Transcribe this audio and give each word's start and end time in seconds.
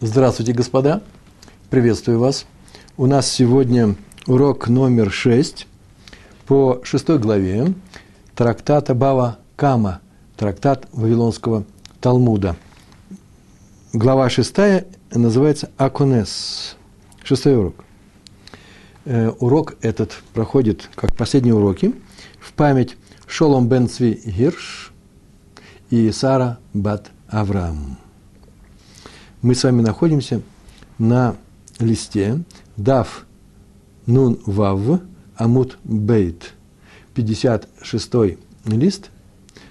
Здравствуйте, 0.00 0.52
господа. 0.52 1.02
Приветствую 1.70 2.20
вас. 2.20 2.46
У 2.96 3.06
нас 3.06 3.28
сегодня 3.28 3.96
урок 4.28 4.68
номер 4.68 5.10
6 5.10 5.66
по 6.46 6.80
шестой 6.84 7.18
главе 7.18 7.74
трактата 8.36 8.94
Бава 8.94 9.38
Кама, 9.56 10.00
трактат 10.36 10.86
Вавилонского 10.92 11.64
Талмуда. 12.00 12.54
Глава 13.92 14.30
шестая 14.30 14.86
называется 15.10 15.68
Аконес. 15.78 16.76
Шестой 17.24 17.56
урок. 17.56 17.84
Э, 19.04 19.32
урок 19.40 19.78
этот 19.80 20.22
проходит, 20.32 20.88
как 20.94 21.16
последние 21.16 21.56
уроки, 21.56 21.92
в 22.38 22.52
память 22.52 22.96
Шолом 23.26 23.68
бен 23.68 23.88
Цви 23.88 24.12
Гирш 24.24 24.92
и 25.90 26.12
Сара 26.12 26.58
бат 26.72 27.10
Авраам 27.26 27.98
мы 29.42 29.54
с 29.54 29.62
вами 29.62 29.82
находимся 29.82 30.42
на 30.98 31.36
листе 31.78 32.42
Дав 32.76 33.24
Нун 34.06 34.38
Вав 34.46 35.00
Амут 35.36 35.78
Бейт, 35.84 36.54
56 37.14 38.12
лист, 38.66 39.10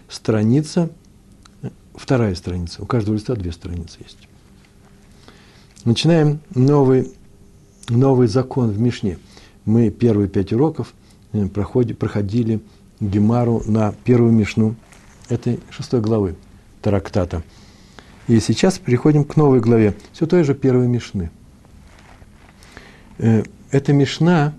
страница, 0.07 0.89
вторая 1.93 2.35
страница. 2.35 2.81
У 2.81 2.85
каждого 2.85 3.15
листа 3.15 3.35
две 3.35 3.51
страницы 3.51 3.97
есть. 3.99 4.17
Начинаем 5.83 6.39
новый, 6.55 7.11
новый 7.89 8.27
закон 8.27 8.69
в 8.69 8.79
Мишне. 8.79 9.19
Мы 9.65 9.89
первые 9.89 10.29
пять 10.29 10.53
уроков 10.53 10.93
э, 11.33 11.45
проходи, 11.47 11.93
проходили 11.93 12.61
Гемару 13.01 13.61
на 13.65 13.93
первую 14.05 14.31
Мишну 14.31 14.75
этой 15.27 15.59
шестой 15.69 15.99
главы 15.99 16.35
трактата– 16.81 17.43
и 18.27 18.39
сейчас 18.39 18.77
переходим 18.77 19.23
к 19.23 19.35
новой 19.35 19.59
главе, 19.59 19.95
все 20.11 20.25
той 20.25 20.43
же 20.43 20.53
первой 20.53 20.87
Мишны. 20.87 21.31
Э, 23.17 23.43
эта 23.71 23.93
Мишна, 23.93 24.53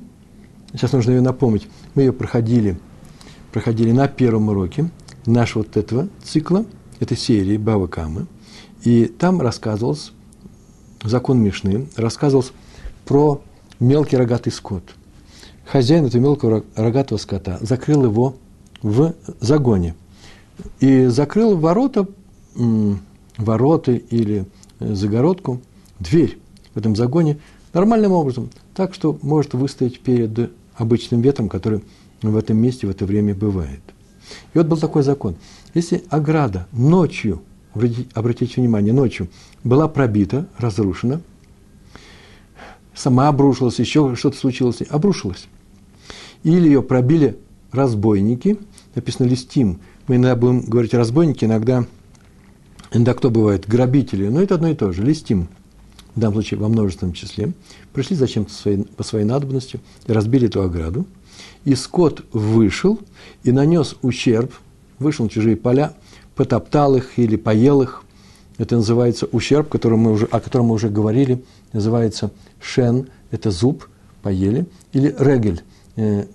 сейчас 0.73 0.92
нужно 0.92 1.12
ее 1.12 1.20
напомнить, 1.20 1.69
мы 1.95 2.03
ее 2.03 2.12
проходили, 2.12 2.79
проходили 3.53 3.92
на 3.92 4.09
первом 4.09 4.48
уроке 4.48 4.91
нашего 5.27 5.62
вот 5.62 5.77
этого 5.77 6.09
цикла, 6.23 6.65
этой 7.01 7.17
серии 7.17 7.57
Бава 7.57 7.87
Камы, 7.87 8.27
и 8.83 9.07
там 9.07 9.41
рассказывался 9.41 10.12
закон 11.03 11.41
Мишны, 11.41 11.89
рассказывался 11.97 12.53
про 13.05 13.42
мелкий 13.81 14.17
рогатый 14.17 14.53
скот. 14.53 14.83
Хозяин 15.67 16.07
этого 16.07 16.23
мелкого 16.23 16.64
рогатого 16.75 17.19
скота 17.19 17.59
закрыл 17.61 18.05
его 18.05 18.37
в 18.81 19.14
загоне 19.41 19.95
и 20.81 21.07
закрыл 21.07 21.57
ворота 21.57 22.07
вороты 23.39 23.97
или 24.11 24.44
э, 24.81 24.94
загородку, 24.94 25.61
дверь 25.98 26.39
в 26.75 26.78
этом 26.78 26.94
загоне 26.94 27.39
нормальным 27.72 28.12
образом, 28.12 28.50
так 28.75 28.95
что 28.95 29.19
может 29.22 29.55
выстоять 29.55 30.00
перед 30.00 30.50
обычным 30.75 31.20
ветром, 31.20 31.48
который 31.48 31.83
в 32.22 32.36
этом 32.36 32.58
месте 32.58 32.86
в 32.86 32.91
это 32.91 33.06
время 33.06 33.34
бывает. 33.34 33.80
И 34.53 34.58
вот 34.58 34.67
был 34.67 34.77
такой 34.77 35.03
закон. 35.03 35.36
Если 35.75 36.05
ограда 36.11 36.67
ночью, 36.72 37.42
обратите, 38.14 38.61
внимание, 38.61 38.92
ночью 38.92 39.28
была 39.64 39.89
пробита, 39.89 40.48
разрушена, 40.58 41.20
сама 42.95 43.28
обрушилась, 43.28 43.78
еще 43.78 44.14
что-то 44.17 44.36
случилось, 44.36 44.83
обрушилась. 44.89 45.47
Или 46.42 46.67
ее 46.67 46.83
пробили 46.83 47.39
разбойники, 47.73 48.58
написано 48.95 49.27
листим. 49.27 49.80
Мы 50.06 50.17
иногда 50.17 50.36
будем 50.36 50.61
говорить 50.62 50.95
разбойники, 50.95 51.45
иногда 51.45 51.86
Иногда 52.92 53.14
кто 53.14 53.31
бывает? 53.31 53.69
Грабители. 53.69 54.28
Но 54.28 54.41
это 54.41 54.55
одно 54.55 54.69
и 54.69 54.75
то 54.75 54.92
же. 54.92 55.03
Листим. 55.03 55.48
В 56.14 56.20
данном 56.20 56.34
случае 56.34 56.58
во 56.58 56.69
множественном 56.69 57.12
числе. 57.12 57.53
Пришли 57.92 58.17
зачем-то 58.17 58.53
по 58.97 59.03
своей 59.03 59.25
надобности 59.25 59.80
разбили 60.06 60.48
эту 60.48 60.62
ограду. 60.62 61.06
И 61.64 61.74
скот 61.74 62.24
вышел 62.33 62.98
и 63.45 63.52
нанес 63.52 63.96
ущерб, 64.02 64.52
вышел 64.98 65.24
на 65.27 65.30
чужие 65.30 65.57
поля, 65.57 65.92
потоптал 66.35 66.96
их 66.96 67.18
или 67.18 67.36
поел 67.36 67.83
их. 67.83 68.02
Это 68.57 68.77
называется 68.77 69.27
ущерб, 69.30 69.68
который 69.68 69.98
мы 69.98 70.11
уже, 70.11 70.27
о 70.27 70.40
котором 70.40 70.67
мы 70.67 70.74
уже 70.74 70.89
говорили, 70.89 71.45
называется 71.73 72.33
шен, 72.61 73.08
это 73.30 73.52
зуб, 73.52 73.86
поели, 74.23 74.67
или 74.92 75.14
регель. 75.18 75.63
Э, 75.95 76.27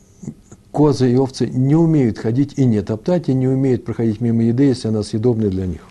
козы 0.72 1.12
и 1.12 1.16
овцы 1.18 1.48
не 1.48 1.76
умеют 1.76 2.20
ходить 2.20 2.54
и 2.56 2.64
не 2.64 2.82
топтать, 2.82 3.28
и 3.28 3.34
не 3.34 3.50
умеют 3.50 3.84
проходить 3.84 4.22
мимо 4.22 4.44
еды, 4.44 4.64
если 4.64 4.88
она 4.88 5.04
съедобная 5.04 5.50
для 5.50 5.66
них 5.66 5.82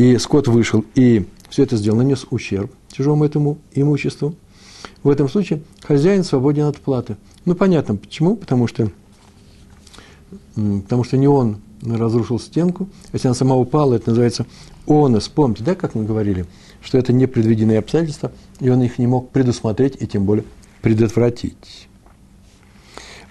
и 0.00 0.16
скот 0.16 0.48
вышел, 0.48 0.82
и 0.94 1.26
все 1.50 1.64
это 1.64 1.76
сделал, 1.76 1.98
нанес 1.98 2.26
ущерб 2.30 2.72
чужому 2.90 3.22
этому 3.22 3.58
имуществу, 3.74 4.34
в 5.02 5.10
этом 5.10 5.28
случае 5.28 5.62
хозяин 5.82 6.24
свободен 6.24 6.64
от 6.64 6.78
платы. 6.78 7.18
Ну, 7.44 7.54
понятно, 7.54 7.96
почему? 7.96 8.36
Потому 8.36 8.66
что, 8.66 8.90
потому 10.54 11.04
что 11.04 11.18
не 11.18 11.28
он 11.28 11.58
разрушил 11.82 12.40
стенку, 12.40 12.88
если 13.12 13.28
она 13.28 13.34
сама 13.34 13.56
упала, 13.56 13.92
это 13.92 14.08
называется 14.08 14.46
онос. 14.86 15.28
Помните, 15.28 15.64
да, 15.64 15.74
как 15.74 15.94
мы 15.94 16.04
говорили, 16.04 16.46
что 16.80 16.96
это 16.96 17.12
непредвиденные 17.12 17.78
обстоятельства, 17.78 18.32
и 18.58 18.70
он 18.70 18.82
их 18.82 18.98
не 18.98 19.06
мог 19.06 19.28
предусмотреть 19.30 19.98
и 20.00 20.06
тем 20.06 20.24
более 20.24 20.46
предотвратить. 20.80 21.88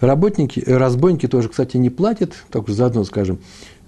Работники, 0.01 0.63
разбойники 0.67 1.27
тоже, 1.27 1.49
кстати, 1.49 1.77
не 1.77 1.89
платят, 1.89 2.33
так 2.51 2.69
заодно 2.69 3.03
скажем, 3.05 3.39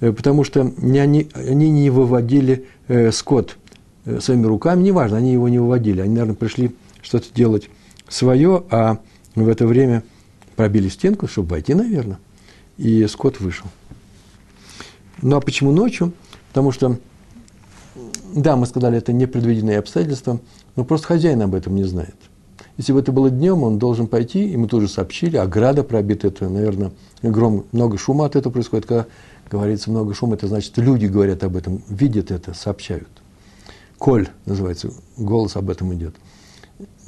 потому 0.09 0.43
что 0.43 0.61
они, 0.61 1.29
не 1.35 1.89
выводили 1.89 2.65
э, 2.87 3.11
скот 3.11 3.57
э, 4.05 4.19
своими 4.19 4.47
руками, 4.47 4.81
неважно, 4.81 5.17
они 5.17 5.31
его 5.31 5.47
не 5.47 5.59
выводили. 5.59 6.01
Они, 6.01 6.13
наверное, 6.13 6.35
пришли 6.35 6.75
что-то 7.01 7.27
делать 7.33 7.69
свое, 8.09 8.63
а 8.71 8.97
в 9.35 9.47
это 9.47 9.67
время 9.67 10.03
пробили 10.55 10.89
стенку, 10.89 11.27
чтобы 11.27 11.49
войти, 11.49 11.75
наверное, 11.75 12.19
и 12.77 13.05
скот 13.07 13.39
вышел. 13.39 13.67
Ну, 15.21 15.35
а 15.35 15.41
почему 15.41 15.71
ночью? 15.71 16.13
Потому 16.49 16.71
что, 16.71 16.97
да, 18.33 18.55
мы 18.55 18.65
сказали, 18.65 18.97
это 18.97 19.13
непредвиденные 19.13 19.77
обстоятельства, 19.77 20.39
но 20.75 20.83
просто 20.83 21.07
хозяин 21.07 21.41
об 21.43 21.53
этом 21.53 21.75
не 21.75 21.83
знает. 21.83 22.15
Если 22.77 22.93
бы 22.93 22.99
это 22.99 23.11
было 23.11 23.29
днем, 23.29 23.63
он 23.63 23.77
должен 23.77 24.07
пойти, 24.07 24.57
мы 24.57 24.67
тоже 24.67 24.87
сообщили, 24.87 25.37
ограда 25.37 25.83
пробита, 25.83 26.27
это, 26.27 26.49
наверное, 26.49 26.91
гром, 27.21 27.65
много 27.71 27.97
шума 27.97 28.25
от 28.25 28.35
этого 28.35 28.51
происходит, 28.51 28.87
когда 28.87 29.05
говорится 29.51 29.91
много 29.91 30.13
шума, 30.13 30.35
это 30.35 30.47
значит, 30.47 30.77
люди 30.77 31.05
говорят 31.07 31.43
об 31.43 31.57
этом, 31.57 31.83
видят 31.89 32.31
это, 32.31 32.53
сообщают. 32.53 33.09
Коль 33.97 34.29
называется, 34.45 34.91
голос 35.17 35.57
об 35.57 35.69
этом 35.69 35.93
идет. 35.93 36.15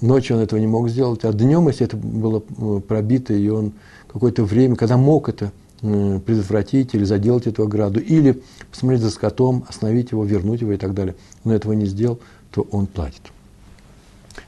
Ночью 0.01 0.35
он 0.35 0.43
этого 0.43 0.59
не 0.59 0.67
мог 0.67 0.89
сделать, 0.89 1.23
а 1.23 1.31
днем, 1.31 1.67
если 1.69 1.85
это 1.85 1.95
было 1.95 2.43
э, 2.57 2.81
пробито, 2.85 3.33
и 3.33 3.47
он 3.47 3.71
какое-то 4.11 4.43
время, 4.43 4.75
когда 4.75 4.97
мог 4.97 5.29
это 5.29 5.51
э, 5.81 6.19
предотвратить 6.19 6.93
или 6.93 7.05
заделать 7.05 7.47
эту 7.47 7.63
ограду, 7.63 8.01
или 8.01 8.43
посмотреть 8.69 9.01
за 9.01 9.09
скотом, 9.09 9.63
остановить 9.69 10.11
его, 10.11 10.25
вернуть 10.25 10.61
его 10.61 10.73
и 10.73 10.77
так 10.77 10.93
далее, 10.93 11.15
но 11.45 11.55
этого 11.55 11.71
не 11.71 11.85
сделал, 11.85 12.19
то 12.51 12.67
он 12.71 12.85
платит. 12.87 13.21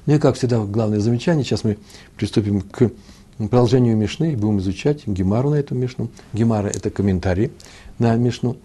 Ну 0.06 0.16
и, 0.16 0.20
как 0.20 0.36
всегда, 0.36 0.64
главное 0.66 1.00
замечание. 1.00 1.44
Сейчас 1.44 1.64
мы 1.64 1.78
приступим 2.18 2.62
к 2.62 2.92
продолжению 3.38 3.98
Мишны 3.98 4.34
и 4.34 4.36
будем 4.36 4.60
изучать 4.60 5.06
Гемару 5.06 5.50
на 5.50 5.56
эту 5.56 5.76
Мишну. 5.76 6.10
Гемара– 6.34 6.68
это 6.74 6.90
комментарий 6.90 7.52
на 8.00 8.16
Мишну. 8.16 8.58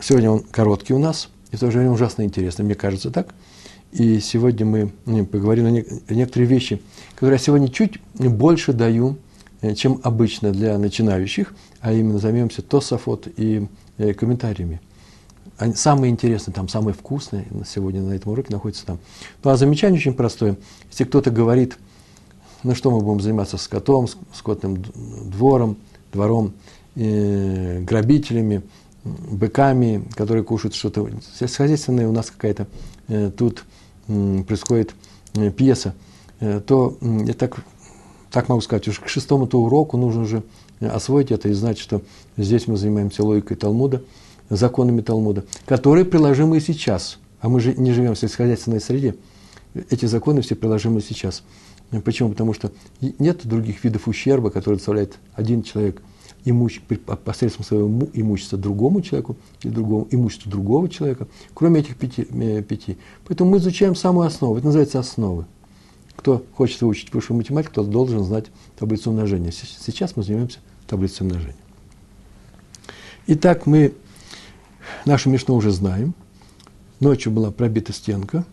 Сегодня 0.00 0.30
он 0.30 0.40
короткий 0.40 0.94
у 0.94 0.98
нас, 0.98 1.28
и 1.52 1.56
в 1.56 1.60
то 1.60 1.70
же 1.70 1.78
время 1.78 1.92
ужасно 1.92 2.22
интересный, 2.22 2.64
мне 2.64 2.74
кажется 2.74 3.10
так. 3.10 3.34
И 3.92 4.20
сегодня 4.20 4.66
мы 4.66 5.24
поговорим 5.24 5.64
на 5.64 6.12
некоторые 6.12 6.48
вещи, 6.48 6.82
которые 7.14 7.36
я 7.36 7.42
сегодня 7.42 7.68
чуть 7.68 8.00
больше 8.14 8.72
даю, 8.72 9.16
э, 9.62 9.74
чем 9.74 10.00
обычно 10.02 10.52
для 10.52 10.76
начинающих, 10.76 11.54
а 11.80 11.92
именно 11.92 12.18
займемся 12.18 12.62
Тософот 12.62 13.28
и 13.36 13.68
э, 13.96 14.12
комментариями. 14.12 14.80
Они 15.56 15.74
самые 15.74 16.10
интересные, 16.10 16.52
там 16.52 16.68
самые 16.68 16.92
вкусные 16.92 17.46
сегодня 17.66 18.02
на 18.02 18.12
этом 18.12 18.32
уроке 18.32 18.52
находятся 18.52 18.84
там. 18.84 18.98
Ну 19.42 19.50
а 19.50 19.56
замечание 19.56 19.98
очень 19.98 20.12
простое. 20.12 20.56
Если 20.90 21.04
кто-то 21.04 21.30
говорит, 21.30 21.78
ну 22.66 22.74
что 22.74 22.90
мы 22.90 23.00
будем 23.00 23.20
заниматься 23.20 23.58
с 23.58 23.68
котом, 23.68 24.08
с 24.08 24.16
скотным 24.34 24.82
двором, 24.82 25.76
двором, 26.12 26.52
э, 26.96 27.80
грабителями, 27.80 28.62
быками, 29.04 30.04
которые 30.16 30.42
кушают 30.42 30.74
что-то. 30.74 31.08
Сельскохозяйственная 31.38 32.08
у 32.08 32.12
нас 32.12 32.30
какая-то 32.30 32.66
э, 33.06 33.30
тут 33.30 33.64
э, 34.08 34.42
происходит 34.46 34.94
э, 35.34 35.50
пьеса, 35.50 35.94
э, 36.40 36.60
то 36.60 36.98
э, 37.00 37.24
я 37.26 37.34
так, 37.34 37.62
так 38.32 38.48
могу 38.48 38.60
сказать, 38.60 38.88
уж 38.88 38.98
к 38.98 39.08
шестому-то 39.08 39.60
уроку 39.60 39.96
нужно 39.96 40.22
уже 40.22 40.42
освоить 40.80 41.30
это 41.30 41.48
и 41.48 41.52
знать, 41.52 41.78
что 41.78 42.02
здесь 42.36 42.66
мы 42.66 42.76
занимаемся 42.76 43.22
логикой 43.22 43.56
Талмуда, 43.56 44.02
законами 44.50 45.02
Талмуда, 45.02 45.44
которые 45.66 46.04
приложимы 46.04 46.58
и 46.58 46.60
сейчас. 46.60 47.18
А 47.40 47.48
мы 47.48 47.60
же 47.60 47.74
не 47.74 47.92
живем 47.92 48.14
в 48.14 48.18
сельскохозяйственной 48.18 48.80
среде. 48.80 49.14
Эти 49.90 50.06
законы 50.06 50.40
все 50.40 50.56
приложимы 50.56 51.00
сейчас. 51.00 51.44
Почему? 52.04 52.30
Потому 52.30 52.52
что 52.52 52.72
нет 53.00 53.46
других 53.46 53.84
видов 53.84 54.08
ущерба, 54.08 54.50
которые 54.50 54.78
доставляет 54.78 55.18
один 55.34 55.62
человек– 55.62 56.02
имущ, 56.46 56.80
посредством 57.24 57.64
своего 57.64 58.08
имущества 58.14 58.56
другому 58.56 59.02
человеку 59.02 59.36
или 59.62 59.72
другому 59.72 60.06
имуществу 60.10 60.50
другого 60.50 60.88
человека, 60.88 61.26
кроме 61.52 61.80
этих 61.80 61.96
пяти, 61.96 62.26
э, 62.30 62.62
пяти. 62.62 62.96
Поэтому 63.26 63.50
мы 63.50 63.58
изучаем 63.58 63.94
самую 63.94 64.26
основу. 64.26 64.56
Это 64.56 64.66
называется 64.66 64.98
основы. 64.98 65.44
Кто 66.14 66.44
хочет 66.54 66.80
выучить 66.80 67.12
высшую 67.12 67.36
математику, 67.36 67.74
тот 67.74 67.90
должен 67.90 68.24
знать 68.24 68.46
таблицу 68.78 69.10
умножения. 69.10 69.50
Сейчас 69.50 70.16
мы 70.16 70.22
занимаемся 70.22 70.60
таблицей 70.86 71.26
умножения. 71.26 71.56
Итак, 73.26 73.66
мы 73.66 73.92
нашу 75.04 75.30
Мишну 75.30 75.54
уже 75.54 75.72
знаем. 75.72 76.14
Ночью 77.00 77.32
была 77.32 77.50
пробита 77.50 77.92
стенка, 77.92 78.46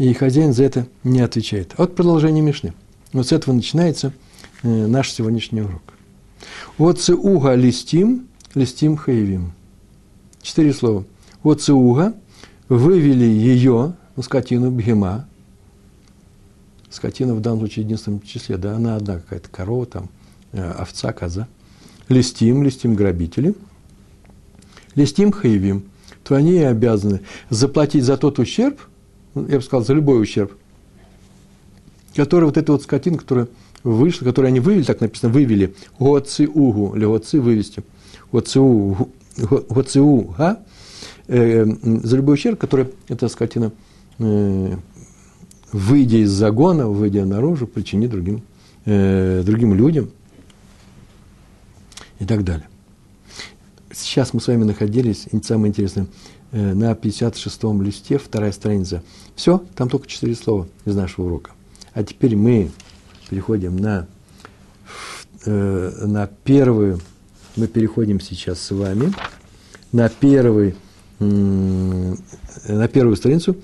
и 0.00 0.14
хозяин 0.14 0.54
за 0.54 0.64
это 0.64 0.86
не 1.04 1.20
отвечает. 1.20 1.74
Вот 1.76 1.94
продолжение 1.94 2.42
Мишны. 2.42 2.72
Вот 3.12 3.28
с 3.28 3.32
этого 3.32 3.54
начинается 3.54 4.14
э, 4.62 4.86
наш 4.86 5.12
сегодняшний 5.12 5.60
урок. 5.60 5.82
Вот 6.78 6.98
цеуга 6.98 7.54
листим, 7.54 8.26
листим 8.54 8.96
хаевим. 8.96 9.52
Четыре 10.40 10.72
слова. 10.72 11.04
Вот 11.42 11.60
цеуга, 11.60 12.14
вывели 12.70 13.26
ее, 13.26 13.94
ну, 14.16 14.22
скотину 14.22 14.70
бхема, 14.70 15.28
скотина 16.88 17.34
в 17.34 17.42
данном 17.42 17.58
случае 17.58 17.84
в 17.84 17.88
единственном 17.88 18.22
числе, 18.22 18.56
да, 18.56 18.76
она 18.76 18.96
одна 18.96 19.16
какая-то 19.16 19.50
корова, 19.50 19.84
там, 19.84 20.08
э, 20.52 20.62
овца, 20.62 21.12
коза. 21.12 21.46
Листим, 22.08 22.62
листим 22.62 22.94
грабители. 22.94 23.54
Листим 24.94 25.30
хаевим, 25.30 25.84
то 26.24 26.36
они 26.36 26.56
обязаны 26.60 27.20
заплатить 27.50 28.04
за 28.04 28.16
тот 28.16 28.38
ущерб, 28.38 28.80
я 29.34 29.56
бы 29.56 29.62
сказал, 29.62 29.84
за 29.84 29.94
любой 29.94 30.20
ущерб, 30.22 30.52
который 32.14 32.44
вот 32.44 32.56
эта 32.56 32.72
вот 32.72 32.82
скотина, 32.82 33.18
которая 33.18 33.48
вышла, 33.82 34.24
которую 34.24 34.48
они 34.48 34.60
вывели, 34.60 34.82
так 34.82 35.00
написано, 35.00 35.32
вывели, 35.32 35.74
гоци 35.98 36.46
угу, 36.46 36.94
или 36.96 37.04
гоци 37.04 37.40
вывести, 37.40 37.82
гоци 38.32 38.58
угу, 38.58 40.34
а, 40.38 40.58
э, 41.28 41.64
за 41.64 42.16
любой 42.16 42.34
ущерб, 42.34 42.58
который 42.58 42.88
эта 43.08 43.28
скотина, 43.28 43.72
э, 44.18 44.76
выйдя 45.72 46.18
из 46.18 46.30
загона, 46.30 46.88
выйдя 46.88 47.24
наружу, 47.24 47.66
причинит 47.66 48.10
другим, 48.10 48.42
э, 48.84 49.42
другим 49.44 49.74
людям 49.74 50.10
и 52.18 52.26
так 52.26 52.44
далее. 52.44 52.68
Сейчас 53.92 54.34
мы 54.34 54.40
с 54.40 54.46
вами 54.46 54.64
находились, 54.64 55.26
и 55.30 55.42
самое 55.42 55.70
интересное, 55.70 56.06
на 56.52 56.92
56-м 56.92 57.82
листе, 57.82 58.18
вторая 58.18 58.52
страница. 58.52 59.02
Все, 59.36 59.62
там 59.76 59.88
только 59.88 60.08
четыре 60.08 60.34
слова 60.34 60.66
из 60.84 60.96
нашего 60.96 61.26
урока. 61.26 61.52
А 61.94 62.02
теперь 62.02 62.36
мы 62.36 62.70
переходим 63.28 63.76
на, 63.76 64.06
э, 65.44 66.06
на 66.06 66.26
первую, 66.26 67.00
мы 67.56 67.66
переходим 67.66 68.20
сейчас 68.20 68.60
с 68.60 68.70
вами 68.70 69.12
на, 69.92 70.08
первый, 70.08 70.74
на 71.18 72.88
первую 72.88 73.16
страницу 73.16 73.56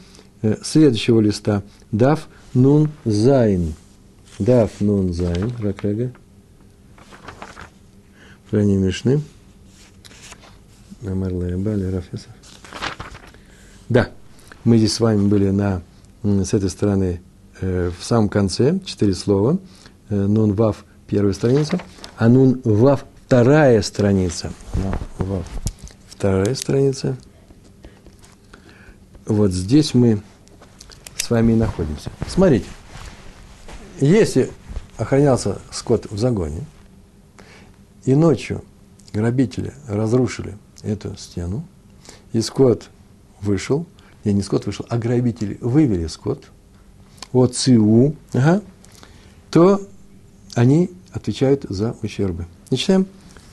э, 0.42 0.56
следующего 0.62 1.20
листа. 1.20 1.62
Дав 1.92 2.28
нун 2.54 2.90
зайн. 3.04 3.74
Дав 4.38 4.70
нун 4.80 5.12
зайн. 5.12 5.52
Ракрага. 5.58 6.12
Крайне 8.50 8.76
мишны. 8.76 9.20
Да, 13.88 14.10
мы 14.64 14.78
здесь 14.78 14.94
с 14.94 15.00
вами 15.00 15.26
были 15.26 15.50
на, 15.50 15.82
с 16.22 16.54
этой 16.54 16.70
стороны 16.70 17.20
Э, 17.60 17.90
в 17.98 18.04
самом 18.04 18.28
конце, 18.28 18.78
четыре 18.84 19.14
слова, 19.14 19.58
э, 20.10 20.14
нун 20.14 20.52
вав 20.52 20.84
первая 21.06 21.32
страница, 21.32 21.80
а 22.18 22.28
нун 22.28 22.60
вав 22.64 23.06
вторая 23.24 23.80
страница. 23.80 24.52
Вав 25.18 25.46
вторая 26.06 26.54
страница. 26.54 27.16
Вот 29.24 29.52
здесь 29.52 29.94
мы 29.94 30.20
с 31.16 31.30
вами 31.30 31.52
и 31.52 31.56
находимся. 31.56 32.10
Смотрите, 32.28 32.66
если 34.00 34.50
охранялся 34.98 35.58
скот 35.70 36.10
в 36.10 36.18
загоне, 36.18 36.64
и 38.04 38.14
ночью 38.14 38.62
грабители 39.14 39.72
разрушили 39.88 40.58
эту 40.82 41.16
стену, 41.16 41.66
и 42.32 42.40
скот 42.42 42.90
вышел, 43.40 43.86
не, 44.24 44.32
не 44.32 44.42
скот 44.42 44.66
вышел, 44.66 44.86
а 44.88 44.98
грабители 44.98 45.58
вывели 45.60 46.06
скот– 46.06 46.44
от 47.32 47.54
ЦИУ, 47.54 48.14
ага, 48.32 48.62
то 49.50 49.80
они 50.54 50.90
отвечают 51.12 51.64
за 51.68 51.96
ущербы. 52.02 52.46
Начинаем 52.70 53.06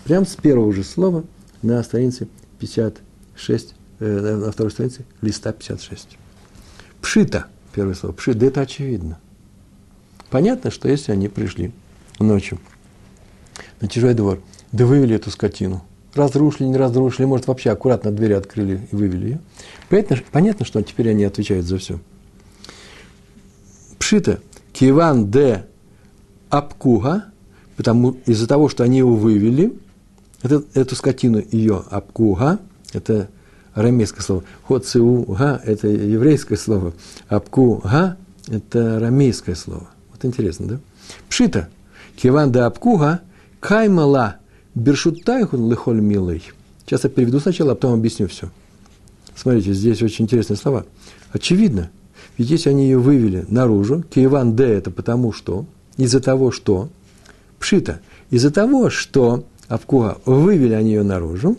прямо 0.04 0.26
с 0.26 0.36
первого 0.36 0.72
же 0.74 0.84
слова 0.84 1.24
на 1.62 1.82
странице 1.84 2.28
56, 2.60 3.76
э, 4.00 4.36
на 4.38 4.52
второй 4.52 4.72
странице 4.72 5.06
листа 5.22 5.52
56. 5.52 6.18
Пшита, 7.02 7.48
первое 7.74 7.94
слово, 7.94 8.14
пшит, 8.14 8.38
да 8.38 8.48
это 8.48 8.62
очевидно. 8.62 9.20
Понятно, 10.30 10.72
что 10.72 10.90
если 10.90 11.12
они 11.12 11.28
пришли 11.28 11.72
ночью 12.20 12.60
на 13.82 13.88
чужой 13.88 14.14
двор, 14.14 14.42
да 14.72 14.86
вывели 14.86 15.16
эту 15.16 15.30
скотину, 15.30 15.84
разрушили, 16.16 16.68
не 16.68 16.78
разрушили, 16.78 17.26
может, 17.26 17.48
вообще 17.48 17.72
аккуратно 17.72 18.12
двери 18.12 18.34
открыли 18.34 18.88
и 18.92 18.96
вывели 18.96 19.26
ее. 19.26 19.40
Понятно, 19.90 20.18
понятно 20.32 20.66
что 20.66 20.82
теперь 20.82 21.10
они 21.10 21.24
отвечают 21.24 21.66
за 21.66 21.78
все. 21.78 22.00
Пшита, 23.98 24.40
Киван 24.74 25.32
де 25.32 25.66
Апкуга, 26.50 27.26
потому 27.78 28.18
из-за 28.26 28.48
того, 28.48 28.70
что 28.70 28.84
они 28.84 29.00
его 29.00 29.16
вывели, 29.16 29.74
это, 30.42 30.64
эту 30.74 30.96
скотину 30.96 31.42
ее 31.52 31.84
Апкуга, 31.90 32.60
это 32.92 33.30
арамейское 33.74 34.22
слово, 34.22 34.44
Хоцеуга, 34.68 35.62
это 35.64 35.88
еврейское 35.88 36.58
слово, 36.58 36.94
Апкуга, 37.28 38.18
это 38.48 38.98
арамейское 38.98 39.56
слово. 39.56 39.88
Вот 40.12 40.26
интересно, 40.26 40.68
да? 40.68 40.80
Пшита, 41.30 41.70
Киван 42.16 42.52
де 42.52 42.60
Апкуга, 42.60 43.22
Каймала, 43.60 44.38
Бершутайхун 44.76 45.70
лихоль 45.70 46.02
милый. 46.02 46.44
Сейчас 46.86 47.04
я 47.04 47.10
переведу 47.10 47.40
сначала, 47.40 47.74
а 47.74 47.76
потом 47.76 47.94
объясню 47.94 48.28
все. 48.28 48.50
Смотрите, 49.36 49.74
здесь 49.74 50.02
очень 50.02 50.26
интересные 50.26 50.58
слова. 50.58 50.86
Очевидно– 51.32 51.90
ведь 52.38 52.50
если 52.50 52.70
они 52.70 52.84
ее 52.84 52.98
вывели 52.98 53.46
наружу, 53.48 54.04
Киеван 54.10 54.56
Д 54.56 54.66
это 54.66 54.92
потому 54.92 55.32
что, 55.34 55.66
из-за 55.98 56.20
того, 56.20 56.52
что, 56.52 56.90
Пшита, 57.60 58.00
из-за 58.30 58.52
того, 58.52 58.90
что 58.90 59.46
Авкуа 59.68 60.18
вывели 60.26 60.74
они 60.74 60.92
ее 60.92 61.04
наружу, 61.04 61.58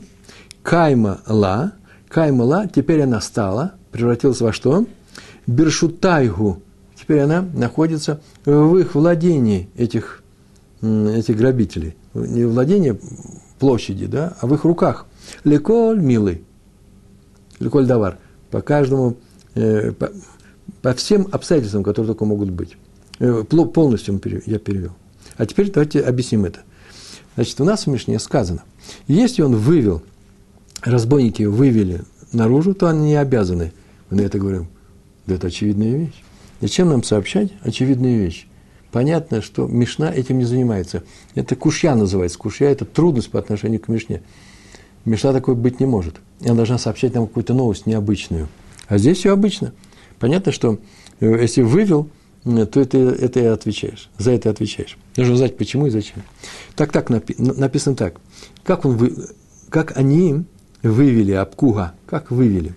Кайма 0.63 1.21
Ла, 1.27 1.73
Кайма 2.09 2.43
Ла, 2.43 2.67
теперь 2.67 3.03
она 3.03 3.21
стала, 3.21 3.75
превратилась 3.93 4.41
во 4.41 4.53
что? 4.53 4.87
Бершутайгу, 5.47 6.61
теперь 7.01 7.21
она 7.21 7.43
находится 7.55 8.21
в 8.45 8.77
их 8.77 8.95
владении, 8.95 9.69
этих, 9.77 10.23
этих 10.81 11.37
грабителей. 11.37 11.95
Не 12.15 12.45
владение 12.45 12.99
площади, 13.59 14.07
да, 14.07 14.37
а 14.41 14.47
в 14.47 14.55
их 14.55 14.65
руках. 14.65 15.07
Леколь 15.43 16.01
милый, 16.01 16.45
леколь 17.59 17.87
давар, 17.87 18.19
по 18.51 18.61
каждому, 18.61 19.17
э, 19.55 19.93
по, 19.93 20.13
по 20.83 20.95
всем 20.95 21.29
обстоятельствам, 21.33 21.83
которые 21.83 22.09
только 22.09 22.25
могут 22.25 22.51
быть. 22.51 22.77
Э, 23.19 23.43
полностью 23.45 24.21
я 24.47 24.59
перевел. 24.59 24.93
А 25.37 25.47
теперь 25.47 25.71
давайте 25.71 26.01
объясним 26.01 26.45
это. 26.45 26.61
Значит, 27.35 27.61
у 27.61 27.65
нас 27.65 27.87
в 27.87 27.91
Мишне 27.91 28.19
сказано, 28.19 28.63
если 29.09 29.43
он 29.43 29.57
вывел, 29.57 30.03
разбойники 30.83 31.43
вывели 31.43 32.03
наружу, 32.33 32.75
то 32.75 32.89
они 32.89 33.07
не 33.07 33.17
обязаны. 33.17 33.73
Мы 34.11 34.19
на 34.19 34.21
это 34.23 34.39
говорим, 34.39 34.69
да 35.27 35.35
это 35.35 35.49
очевидная 35.49 35.97
вещь. 35.97 36.23
Зачем 36.61 36.89
нам 36.89 37.03
сообщать 37.03 37.51
очевидную 37.63 38.19
вещь? 38.21 38.47
Понятно, 38.95 39.43
что 39.43 39.67
Мишна 39.67 40.11
этим 40.11 40.39
не 40.39 40.45
занимается. 40.45 41.03
Это 41.35 41.55
кушья 41.55 41.95
называется. 41.95 42.39
Кушья– 42.39 42.69
это 42.71 42.87
трудность 42.87 43.31
по 43.31 43.39
отношению 43.39 43.81
к 43.81 43.89
Мишне. 43.89 44.23
Мишна 45.05 45.35
такой 45.35 45.55
быть 45.55 45.81
не 45.81 45.87
может. 45.87 46.15
Она 46.41 46.55
должна 46.55 46.79
сообщать 46.79 47.13
нам 47.13 47.27
какую-то 47.27 47.53
новость 47.53 47.85
необычную. 47.85 48.49
А 48.89 48.97
здесь 48.97 49.19
все 49.19 49.33
обычно– 49.33 49.75
Понятно, 50.19 50.53
что 50.53 50.79
э, 51.21 51.39
если 51.43 51.61
вывел, 51.63 52.09
э, 52.45 52.67
то 52.67 52.81
это, 52.81 52.99
это 52.99 53.41
и 53.41 53.45
отвечаешь. 53.45 54.09
За 54.19 54.31
это 54.31 54.51
отвечаешь. 54.51 54.97
Нужно 55.17 55.37
знать, 55.37 55.57
почему 55.57 55.87
и 55.87 55.91
зачем. 55.91 56.23
Так, 56.77 56.93
так 56.93 57.11
написано 57.11 57.97
так. 57.97 58.21
Как, 58.63 58.85
он 58.85 58.97
вы, 58.97 59.15
как 59.69 59.97
они 59.97 60.45
вывели 60.83 61.33
Абкуга? 61.33 61.93
Как 62.07 62.31
вывели? 62.31 62.75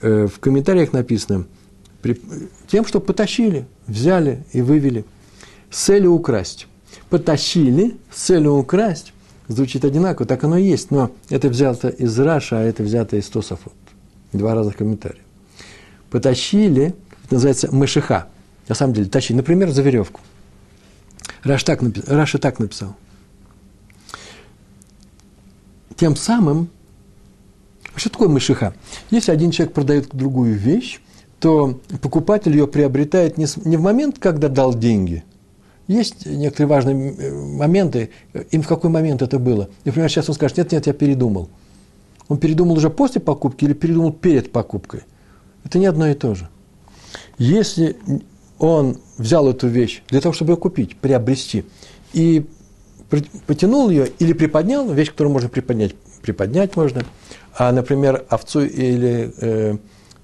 Э, 0.00 0.26
в 0.26 0.40
комментариях 0.40 0.92
написано, 0.92 1.46
тем, 2.68 2.86
что 2.86 3.00
потащили, 3.00 3.66
взяли 3.86 4.44
и 4.52 4.60
вывели 4.60 5.04
с 5.70 5.84
целью 5.84 6.12
украсть. 6.12 6.66
Потащили 7.10 7.96
с 8.12 8.22
целью 8.22 8.54
украсть. 8.54 9.12
Звучит 9.48 9.84
одинаково, 9.84 10.26
так 10.26 10.42
оно 10.42 10.56
и 10.56 10.64
есть, 10.64 10.90
но 10.90 11.12
это 11.30 11.48
взято 11.48 11.88
из 11.88 12.18
Раши, 12.18 12.58
а 12.58 12.62
это 12.62 12.82
взято 12.82 13.16
из 13.16 13.26
Тосафот. 13.28 13.74
Два 14.32 14.54
разных 14.54 14.76
комментария 14.76 15.20
потащили, 16.10 16.94
это 17.24 17.34
называется 17.34 17.74
משיכה, 17.74 18.28
на 18.68 18.74
самом 18.74 18.94
деле, 18.94 19.08
тащили, 19.08 19.36
например, 19.36 19.70
за 19.70 19.82
веревку. 19.82 20.20
Раши 21.42 21.62
так, 21.64 21.80
Раши 22.06 22.38
так 22.38 22.58
написал. 22.58 22.96
тем 25.96 26.16
самым, 26.16 26.68
что 27.94 28.10
такое 28.10 28.28
мышиха? 28.28 28.74
Если 29.10 29.30
один 29.32 29.50
человек 29.50 29.74
продает 29.74 30.08
другую 30.12 30.54
вещь, 30.56 31.00
то 31.38 31.80
покупатель 32.02 32.52
ее 32.52 32.66
приобретает 32.66 33.38
не 33.38 33.46
в 33.46 33.80
момент, 33.80 34.18
когда 34.18 34.48
дал 34.48 34.74
деньги. 34.74 35.24
Есть 35.88 36.26
некоторые 36.26 36.68
важные 36.68 37.14
э, 37.14 37.32
моменты, 37.32 38.10
им 38.50 38.62
в 38.62 38.68
какой 38.68 38.90
момент 38.90 39.22
это 39.22 39.38
было. 39.38 39.68
Например, 39.84 40.10
сейчас 40.10 40.28
он 40.28 40.34
скажет, 40.34 40.56
нет, 40.56 40.72
нет, 40.72 40.86
я 40.86 40.92
передумал. 40.92 41.48
Он 42.28 42.38
передумал 42.38 42.76
уже 42.76 42.90
после 42.90 43.20
покупки 43.20 43.64
или 43.64 43.72
передумал 43.72 44.12
перед 44.12 44.50
покупкой. 44.50 45.02
Это 45.64 45.78
не 45.78 45.86
одно 45.86 46.08
и 46.08 46.14
то 46.14 46.34
же. 46.34 46.48
Если 47.38 47.96
он 48.58 48.98
взял 49.18 49.48
эту 49.48 49.68
вещь 49.68 50.02
для 50.08 50.20
того, 50.20 50.32
чтобы 50.32 50.52
ее 50.52 50.56
купить, 50.56 50.96
приобрести, 50.96 51.64
и 52.12 52.46
потянул 53.46 53.90
ее 53.90 54.08
или 54.18 54.32
приподнял, 54.32 54.90
вещь, 54.92 55.10
которую 55.10 55.32
можно 55.32 55.48
приподнять, 55.48 55.94
приподнять 56.22 56.74
можно, 56.76 57.04
а, 57.56 57.70
например, 57.72 58.24
овцу 58.28 58.64
или, 58.64 59.32
э, 59.40 59.76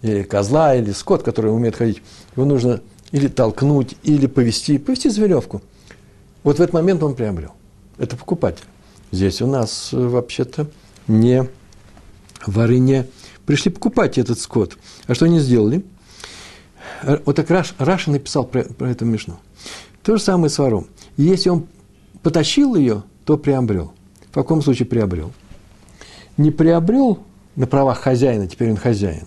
или 0.02 0.22
козла, 0.24 0.74
или 0.74 0.90
скот, 0.90 1.22
который 1.22 1.54
умеет 1.54 1.76
ходить, 1.76 2.02
его 2.34 2.44
нужно 2.44 2.80
или 3.12 3.28
толкнуть, 3.28 3.94
или 4.02 4.26
повести, 4.26 4.78
повести 4.78 5.08
за 5.08 5.22
веревку. 5.22 5.62
Вот 6.42 6.58
в 6.58 6.60
этот 6.60 6.72
момент 6.72 7.02
он 7.02 7.14
приобрел. 7.14 7.52
Это 7.98 8.16
покупатель. 8.16 8.64
Здесь 9.12 9.40
у 9.42 9.46
нас 9.46 9.90
э, 9.92 9.96
вообще-то 9.96 10.68
не 11.06 11.46
воры 12.46 12.78
не 12.78 13.06
пришли 13.46 13.70
покупать 13.70 14.18
этот 14.18 14.38
скот. 14.40 14.76
А 15.06 15.14
что 15.14 15.26
они 15.26 15.38
сделали? 15.38 15.84
Вот 17.26 17.36
так 17.36 17.50
Раш, 17.50 17.74
Раша 17.78 18.10
написал 18.10 18.44
про, 18.44 18.64
про 18.64 18.90
эту 18.90 19.04
Мишну. 19.04 19.38
То 20.02 20.16
же 20.16 20.22
самое 20.22 20.50
с 20.50 20.58
вором. 20.58 20.86
Если 21.16 21.48
он 21.48 21.66
потащил 22.22 22.74
ее, 22.74 23.04
то 23.24 23.36
приобрел. 23.36 23.92
В 24.30 24.34
каком 24.34 24.62
случае 24.62 24.86
приобрел? 24.86 25.32
Не 26.36 26.50
приобрел 26.50 27.20
на 27.56 27.66
правах 27.66 28.00
хозяина, 28.00 28.48
теперь 28.48 28.70
он 28.70 28.76
хозяин. 28.76 29.26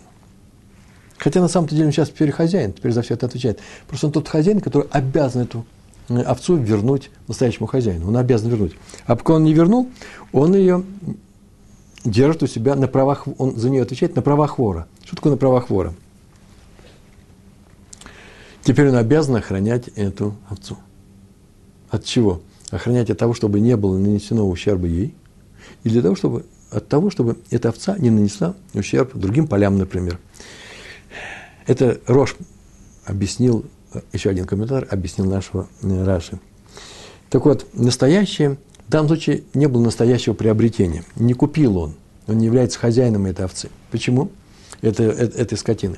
Хотя 1.17 1.41
на 1.41 1.47
самом 1.47 1.67
деле 1.67 1.85
он 1.85 1.91
сейчас 1.91 2.09
теперь 2.09 2.31
хозяин, 2.31 2.73
теперь 2.73 2.91
за 2.91 3.01
все 3.01 3.13
это 3.13 3.25
отвечает. 3.25 3.59
Просто 3.87 4.07
он 4.07 4.13
тот 4.13 4.27
хозяин, 4.27 4.59
который 4.59 4.87
обязан 4.91 5.43
эту 5.43 5.65
э, 6.09 6.21
овцу 6.21 6.57
вернуть 6.57 7.09
настоящему 7.27 7.67
хозяину. 7.67 8.07
Он 8.09 8.17
обязан 8.17 8.49
вернуть. 8.49 8.73
А 9.05 9.15
пока 9.15 9.33
он 9.35 9.43
не 9.43 9.53
вернул, 9.53 9.89
он 10.33 10.55
ее 10.55 10.83
держит 12.03 12.43
у 12.43 12.47
себя 12.47 12.75
на 12.75 12.87
правах, 12.87 13.27
он 13.37 13.55
за 13.55 13.69
нее 13.69 13.81
отвечает 13.81 14.15
на 14.15 14.21
правах 14.21 14.59
вора. 14.59 14.87
Что 15.03 15.15
такое 15.15 15.31
на 15.31 15.37
правах 15.37 15.69
вора? 15.69 15.93
Теперь 18.63 18.89
он 18.89 18.95
обязан 18.95 19.35
охранять 19.35 19.89
эту 19.89 20.35
овцу. 20.49 20.77
От 21.89 22.03
чего? 22.03 22.41
Охранять 22.71 23.09
от 23.09 23.17
того, 23.17 23.33
чтобы 23.33 23.59
не 23.59 23.77
было 23.77 23.97
нанесено 23.97 24.49
ущерба 24.49 24.87
ей, 24.87 25.13
и 25.83 25.89
для 25.89 26.01
того, 26.01 26.15
чтобы, 26.15 26.45
от 26.71 26.87
того, 26.87 27.09
чтобы 27.09 27.37
эта 27.51 27.69
овца 27.69 27.95
не 27.97 28.09
нанесла 28.09 28.55
ущерб 28.73 29.15
другим 29.15 29.47
полям, 29.47 29.77
например. 29.77 30.19
Это 31.67 31.99
Рош 32.07 32.35
объяснил, 33.05 33.65
еще 34.13 34.29
один 34.29 34.45
комментарий 34.45 34.87
объяснил 34.87 35.25
нашего 35.25 35.67
э, 35.81 36.03
Раши. 36.03 36.39
Так 37.29 37.45
вот, 37.45 37.65
настоящее, 37.73 38.57
в 38.87 38.91
данном 38.91 39.07
случае 39.07 39.43
не 39.53 39.67
было 39.67 39.81
настоящего 39.81 40.33
приобретения. 40.33 41.03
Не 41.15 41.33
купил 41.33 41.77
он, 41.77 41.95
он 42.27 42.37
не 42.37 42.45
является 42.45 42.79
хозяином 42.79 43.25
этой 43.25 43.45
овцы. 43.45 43.69
Почему? 43.91 44.29
Это, 44.81 45.03
это, 45.03 45.37
этой 45.37 45.57
скотины. 45.57 45.97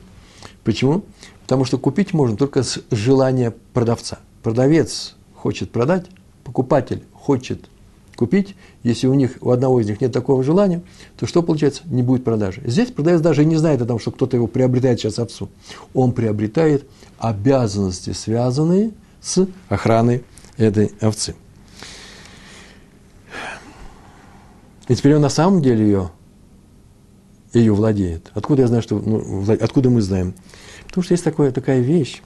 Почему? 0.64 1.04
Потому 1.42 1.66
что 1.66 1.78
купить 1.78 2.14
можно 2.14 2.38
только 2.38 2.64
с 2.64 2.80
желания 2.92 3.54
продавца. 3.74 4.20
Продавец 4.44 5.16
хочет 5.36 5.72
продать, 5.72 6.06
покупатель 6.44 7.04
хочет 7.14 7.70
купить, 8.18 8.56
если 8.84 9.08
у 9.08 9.14
них, 9.14 9.38
у 9.40 9.52
одного 9.52 9.80
из 9.80 9.88
них 9.88 10.02
нет 10.02 10.12
такого 10.12 10.44
желания, 10.44 10.82
то 11.18 11.26
что 11.26 11.42
получается? 11.42 11.84
Не 11.86 12.04
будет 12.04 12.26
продажи. 12.26 12.62
Здесь 12.66 12.92
продавец 12.92 13.22
даже 13.22 13.46
не 13.46 13.56
знает 13.56 13.82
о 13.82 13.86
том, 13.86 14.00
что 14.00 14.12
кто-то 14.12 14.36
его 14.36 14.48
приобретает 14.48 15.00
сейчас 15.00 15.20
овцу. 15.20 15.50
Он 15.94 16.12
приобретает 16.12 16.86
обязанности, 17.20 18.12
связанные 18.12 18.92
с 19.22 19.48
охраной 19.70 20.24
этой 20.58 20.92
овцы. 21.00 21.36
И 24.88 24.96
теперь 24.96 25.16
он 25.16 25.22
на 25.22 25.30
самом 25.30 25.62
деле 25.62 25.86
ее, 25.86 26.12
ее 27.54 27.74
владеет. 27.74 28.32
Откуда 28.34 28.64
я 28.64 28.68
знаю, 28.68 28.82
что, 28.82 29.00
ну, 29.00 29.46
откуда 29.62 29.90
мы 29.90 30.02
знаем? 30.02 30.34
Потому 30.88 31.04
что 31.04 31.14
есть 31.14 31.24
такое, 31.24 31.52
такая 31.52 31.82
вещь, 31.82 32.22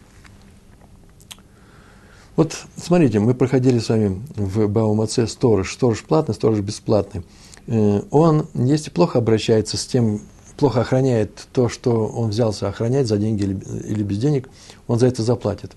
вот 2.41 2.57
смотрите, 2.75 3.19
мы 3.19 3.35
проходили 3.35 3.77
с 3.77 3.89
вами 3.89 4.19
в 4.35 4.65
Баумаце 4.67 5.27
сторож, 5.27 5.73
сторож 5.73 6.03
платный, 6.03 6.33
сторож 6.33 6.59
бесплатный. 6.59 7.21
Э, 7.67 8.01
он, 8.09 8.47
если 8.55 8.89
плохо 8.89 9.19
обращается 9.19 9.77
с 9.77 9.85
тем, 9.85 10.21
плохо 10.57 10.81
охраняет 10.81 11.47
то, 11.53 11.69
что 11.69 12.07
он 12.07 12.31
взялся 12.31 12.67
охранять 12.67 13.05
за 13.05 13.17
деньги 13.17 13.43
или, 13.43 14.01
без 14.01 14.17
денег, 14.17 14.49
он 14.87 14.97
за 14.97 15.05
это 15.05 15.21
заплатит. 15.21 15.73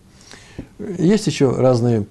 Есть 0.98 1.26
еще 1.26 1.50
разные, 1.50 2.06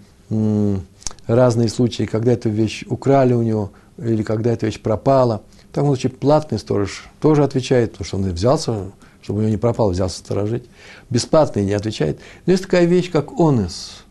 разные 1.26 1.68
случаи, 1.68 2.04
когда 2.04 2.34
эту 2.34 2.50
вещь 2.50 2.84
украли 2.88 3.34
у 3.34 3.42
него, 3.42 3.72
или 3.98 4.22
когда 4.22 4.52
эта 4.52 4.68
вещь 4.68 4.80
пропала. 4.80 5.42
В 5.72 5.74
таком 5.74 5.90
случае 5.90 6.12
платный 6.12 6.60
сторож 6.60 7.06
тоже 7.20 7.44
отвечает, 7.44 7.94
потому 7.94 8.06
что 8.06 8.18
он 8.18 8.32
взялся, 8.32 8.92
чтобы 9.24 9.40
у 9.40 9.42
него 9.42 9.50
не 9.50 9.58
пропало, 9.58 9.90
взялся 9.90 10.20
сторожить. 10.20 10.66
Бесплатный 11.10 11.66
не 11.66 11.74
отвечает. 11.74 12.20
Но 12.46 12.52
есть 12.52 12.66
такая 12.66 12.86
вещь, 12.86 13.10
как 13.10 13.32
онес– 13.40 13.94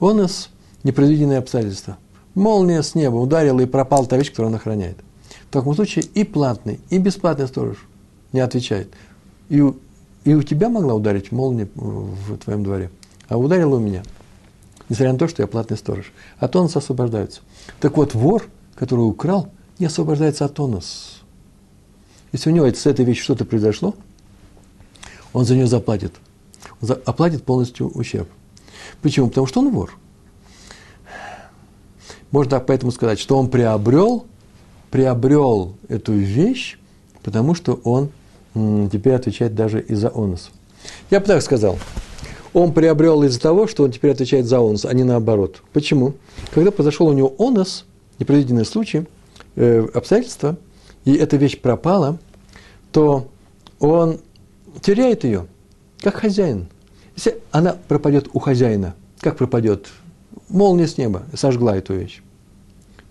Онос– 0.00 0.48
непредвиденные 0.82 1.38
обстоятельства. 1.38 1.98
Молния 2.34 2.82
с 2.82 2.94
неба 2.94 3.16
ударила 3.16 3.60
и 3.60 3.66
пропал 3.66 4.06
та 4.06 4.16
вещь, 4.16 4.30
которую 4.30 4.52
он 4.52 4.56
охраняет. 4.56 4.96
В 5.48 5.52
таком 5.52 5.74
случае 5.74 6.04
и 6.14 6.24
платный, 6.24 6.80
и 6.90 6.98
бесплатный 6.98 7.46
сторож 7.48 7.76
не 8.32 8.40
отвечает. 8.40 8.92
И, 9.48 9.62
и 10.24 10.34
у 10.34 10.42
тебя 10.42 10.68
могла 10.68 10.94
ударить 10.94 11.32
молния 11.32 11.68
в 11.74 12.38
твоем 12.38 12.62
дворе, 12.62 12.90
а 13.28 13.36
ударила 13.36 13.76
у 13.76 13.80
меня. 13.80 14.02
Несмотря 14.88 15.12
на 15.12 15.18
то, 15.18 15.28
что 15.28 15.42
я 15.42 15.46
платный 15.46 15.76
сторож. 15.76 16.12
От 16.38 16.56
онос 16.56 16.76
освобождаются. 16.76 17.42
Так 17.80 17.96
вот, 17.96 18.14
вор, 18.14 18.48
который 18.74 19.02
украл, 19.02 19.50
не 19.78 19.86
освобождается 19.86 20.44
от 20.44 20.58
онос. 20.58 21.22
Если 22.32 22.50
у 22.50 22.52
него 22.52 22.66
с 22.66 22.86
этой 22.86 23.04
вещью 23.04 23.24
что-то 23.24 23.44
произошло, 23.44 23.94
он 25.32 25.44
за 25.44 25.54
нее 25.54 25.66
заплатит. 25.66 26.14
Он 26.80 26.96
оплатит 27.04 27.44
полностью 27.44 27.88
ущерб. 27.88 28.28
Почему? 29.02 29.28
Потому 29.28 29.46
что 29.46 29.60
он 29.60 29.70
вор. 29.70 29.96
Можно 32.30 32.60
поэтому 32.60 32.92
сказать, 32.92 33.18
что 33.18 33.36
он 33.36 33.48
приобрел, 33.50 34.26
приобрел 34.90 35.74
эту 35.88 36.12
вещь, 36.12 36.78
потому 37.22 37.54
что 37.54 37.80
он 37.84 38.10
теперь 38.88 39.14
отвечает 39.14 39.54
даже 39.54 39.80
и 39.80 39.94
за 39.94 40.10
онос. 40.14 40.50
Я 41.10 41.20
бы 41.20 41.26
так 41.26 41.42
сказал. 41.42 41.78
Он 42.52 42.72
приобрел 42.72 43.22
из-за 43.24 43.40
того, 43.40 43.66
что 43.66 43.84
он 43.84 43.92
теперь 43.92 44.10
отвечает 44.10 44.46
за 44.46 44.58
онос, 44.58 44.84
а 44.84 44.92
не 44.92 45.04
наоборот. 45.04 45.62
Почему? 45.72 46.14
Когда 46.52 46.70
произошел 46.70 47.06
у 47.06 47.12
него 47.12 47.34
онос, 47.38 47.84
непредвиденный 48.18 48.64
случай, 48.64 49.06
э, 49.56 49.86
обстоятельства, 49.94 50.56
и 51.04 51.14
эта 51.14 51.36
вещь 51.36 51.60
пропала, 51.60 52.18
то 52.92 53.28
он 53.78 54.20
теряет 54.80 55.24
ее, 55.24 55.46
как 56.00 56.16
хозяин– 56.16 56.68
она 57.50 57.76
пропадет 57.88 58.28
у 58.32 58.38
хозяина, 58.38 58.94
как 59.20 59.36
пропадет? 59.36 59.88
Молния 60.48 60.86
с 60.86 60.98
неба 60.98 61.22
сожгла 61.34 61.76
эту 61.76 61.94
вещь. 61.94 62.22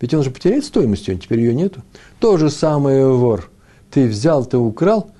Ведь 0.00 0.14
он 0.14 0.22
же 0.22 0.30
потеряет 0.30 0.64
стоимость 0.64 1.08
ее, 1.08 1.18
теперь 1.18 1.40
ее 1.40 1.54
нету. 1.54 1.82
То 2.18 2.36
же 2.36 2.50
самое 2.50 3.06
вор. 3.12 3.50
Ты 3.90 4.08
взял, 4.08 4.44
ты 4.44 4.56
украл, 4.56 5.10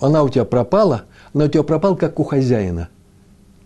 она 0.00 0.22
у 0.22 0.28
тебя 0.28 0.44
пропала, 0.44 1.04
она 1.32 1.46
у 1.46 1.48
тебя 1.48 1.62
пропала, 1.62 1.94
как 1.94 2.18
у 2.20 2.24
хозяина. 2.24 2.88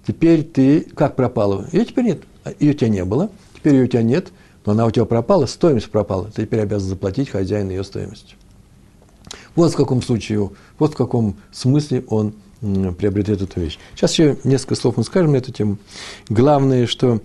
Теперь 0.07 0.45
ты, 0.45 0.83
как 0.83 1.17
пропала? 1.17 1.67
Ее 1.73 1.85
теперь 1.85 2.05
нет. 2.05 2.23
Ее 2.61 2.73
у 2.73 2.75
тебя 2.75 2.89
не 2.89 3.05
было, 3.05 3.31
теперь 3.57 3.75
ее 3.75 3.85
у 3.85 3.89
тебя 3.89 4.03
нет, 4.03 4.29
но 4.65 4.73
она 4.73 4.87
у 4.87 4.91
тебя 4.91 5.05
пропала, 5.05 5.47
стоимость 5.47 5.91
пропала. 5.91 6.27
Ты 6.27 6.43
теперь 6.43 6.61
обязан 6.61 6.89
заплатить 6.89 7.31
хозяину 7.31 7.71
ее 7.71 7.83
стоимость. 7.83 8.37
Вот 9.57 9.73
в 9.73 9.77
каком 9.77 10.03
случае, 10.03 10.51
вот 10.79 10.93
в 10.93 10.97
каком 10.97 11.37
смысле 11.51 12.05
он 12.09 12.35
приобретет 12.99 13.43
эту 13.43 13.61
вещь. 13.61 13.79
Сейчас 13.95 14.13
еще 14.13 14.39
несколько 14.45 14.75
слов 14.75 14.97
мы 14.97 15.05
скажем 15.05 15.33
на 15.33 15.37
эту 15.37 15.53
тему. 15.53 15.79
Главное, 16.29 16.87
что 16.87 17.21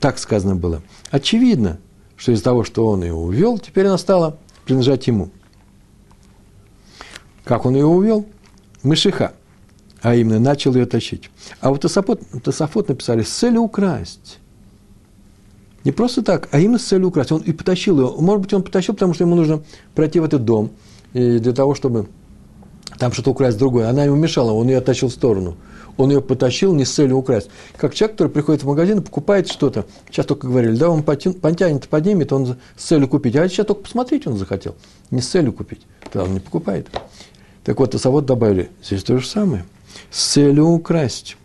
так 0.00 0.18
сказано 0.18 0.56
было. 0.56 0.82
Очевидно, 1.10 1.78
что 2.16 2.32
из-за 2.32 2.44
того, 2.44 2.64
что 2.64 2.86
он 2.86 3.02
ее 3.02 3.14
увел, 3.14 3.58
теперь 3.58 3.86
она 3.86 3.98
стала 3.98 4.38
принадлежать 4.64 5.06
ему. 5.06 5.30
Как 7.44 7.64
он 7.64 7.74
ее 7.74 7.86
увел? 7.86 8.26
Мышиха. 8.82 9.32
А 10.02 10.14
именно, 10.14 10.38
начал 10.38 10.74
ее 10.74 10.86
тащить. 10.86 11.30
А 11.60 11.70
вот 11.70 11.80
Тософот, 11.80 12.22
Тософот 12.44 12.88
написали 12.88 13.22
с 13.22 13.30
целью 13.30 13.62
украсть. 13.62 14.38
Не 15.84 15.92
просто 15.92 16.22
так, 16.22 16.48
а 16.52 16.60
именно 16.60 16.78
с 16.78 16.84
целью 16.84 17.08
украсть. 17.08 17.32
Он 17.32 17.40
и 17.40 17.52
потащил 17.52 17.98
ее. 18.00 18.14
Может 18.18 18.42
быть, 18.42 18.52
он 18.52 18.62
потащил, 18.62 18.94
потому 18.94 19.14
что 19.14 19.24
ему 19.24 19.34
нужно 19.34 19.62
пройти 19.94 20.20
в 20.20 20.24
этот 20.24 20.44
дом. 20.44 20.70
И 21.14 21.38
для 21.38 21.52
того, 21.52 21.74
чтобы 21.74 22.08
там 22.98 23.12
что-то 23.12 23.30
украсть 23.30 23.58
другое. 23.58 23.88
Она 23.88 24.04
ему 24.04 24.16
мешала, 24.16 24.52
он 24.52 24.68
ее 24.68 24.78
оттащил 24.78 25.08
в 25.08 25.12
сторону. 25.12 25.56
Он 25.96 26.10
ее 26.10 26.22
потащил 26.22 26.74
не 26.74 26.84
с 26.84 26.92
целью 26.92 27.16
украсть. 27.16 27.50
Как 27.76 27.92
человек, 27.92 28.16
который 28.16 28.28
приходит 28.28 28.62
в 28.62 28.66
магазин 28.66 28.98
и 28.98 29.02
покупает 29.02 29.48
что-то. 29.48 29.84
Сейчас 30.08 30.26
только 30.26 30.46
говорили, 30.46 30.76
да, 30.76 30.90
он 30.90 31.02
потянет, 31.02 31.88
поднимет, 31.88 32.32
он 32.32 32.56
с 32.76 32.82
целью 32.84 33.08
купить. 33.08 33.34
А 33.34 33.48
сейчас 33.48 33.66
только 33.66 33.82
посмотреть 33.82 34.26
он 34.26 34.38
захотел. 34.38 34.76
Не 35.10 35.20
с 35.20 35.28
целью 35.28 35.52
купить. 35.52 35.82
Тогда 36.04 36.24
он 36.24 36.34
не 36.34 36.40
покупает. 36.40 36.86
Так 37.64 37.80
вот, 37.80 37.94
вот 38.04 38.26
добавили, 38.26 38.70
здесь 38.82 39.02
то 39.02 39.18
же 39.18 39.26
самое. 39.26 39.64
С 40.10 40.34
целью 40.34 40.66
украсть. 40.66 41.36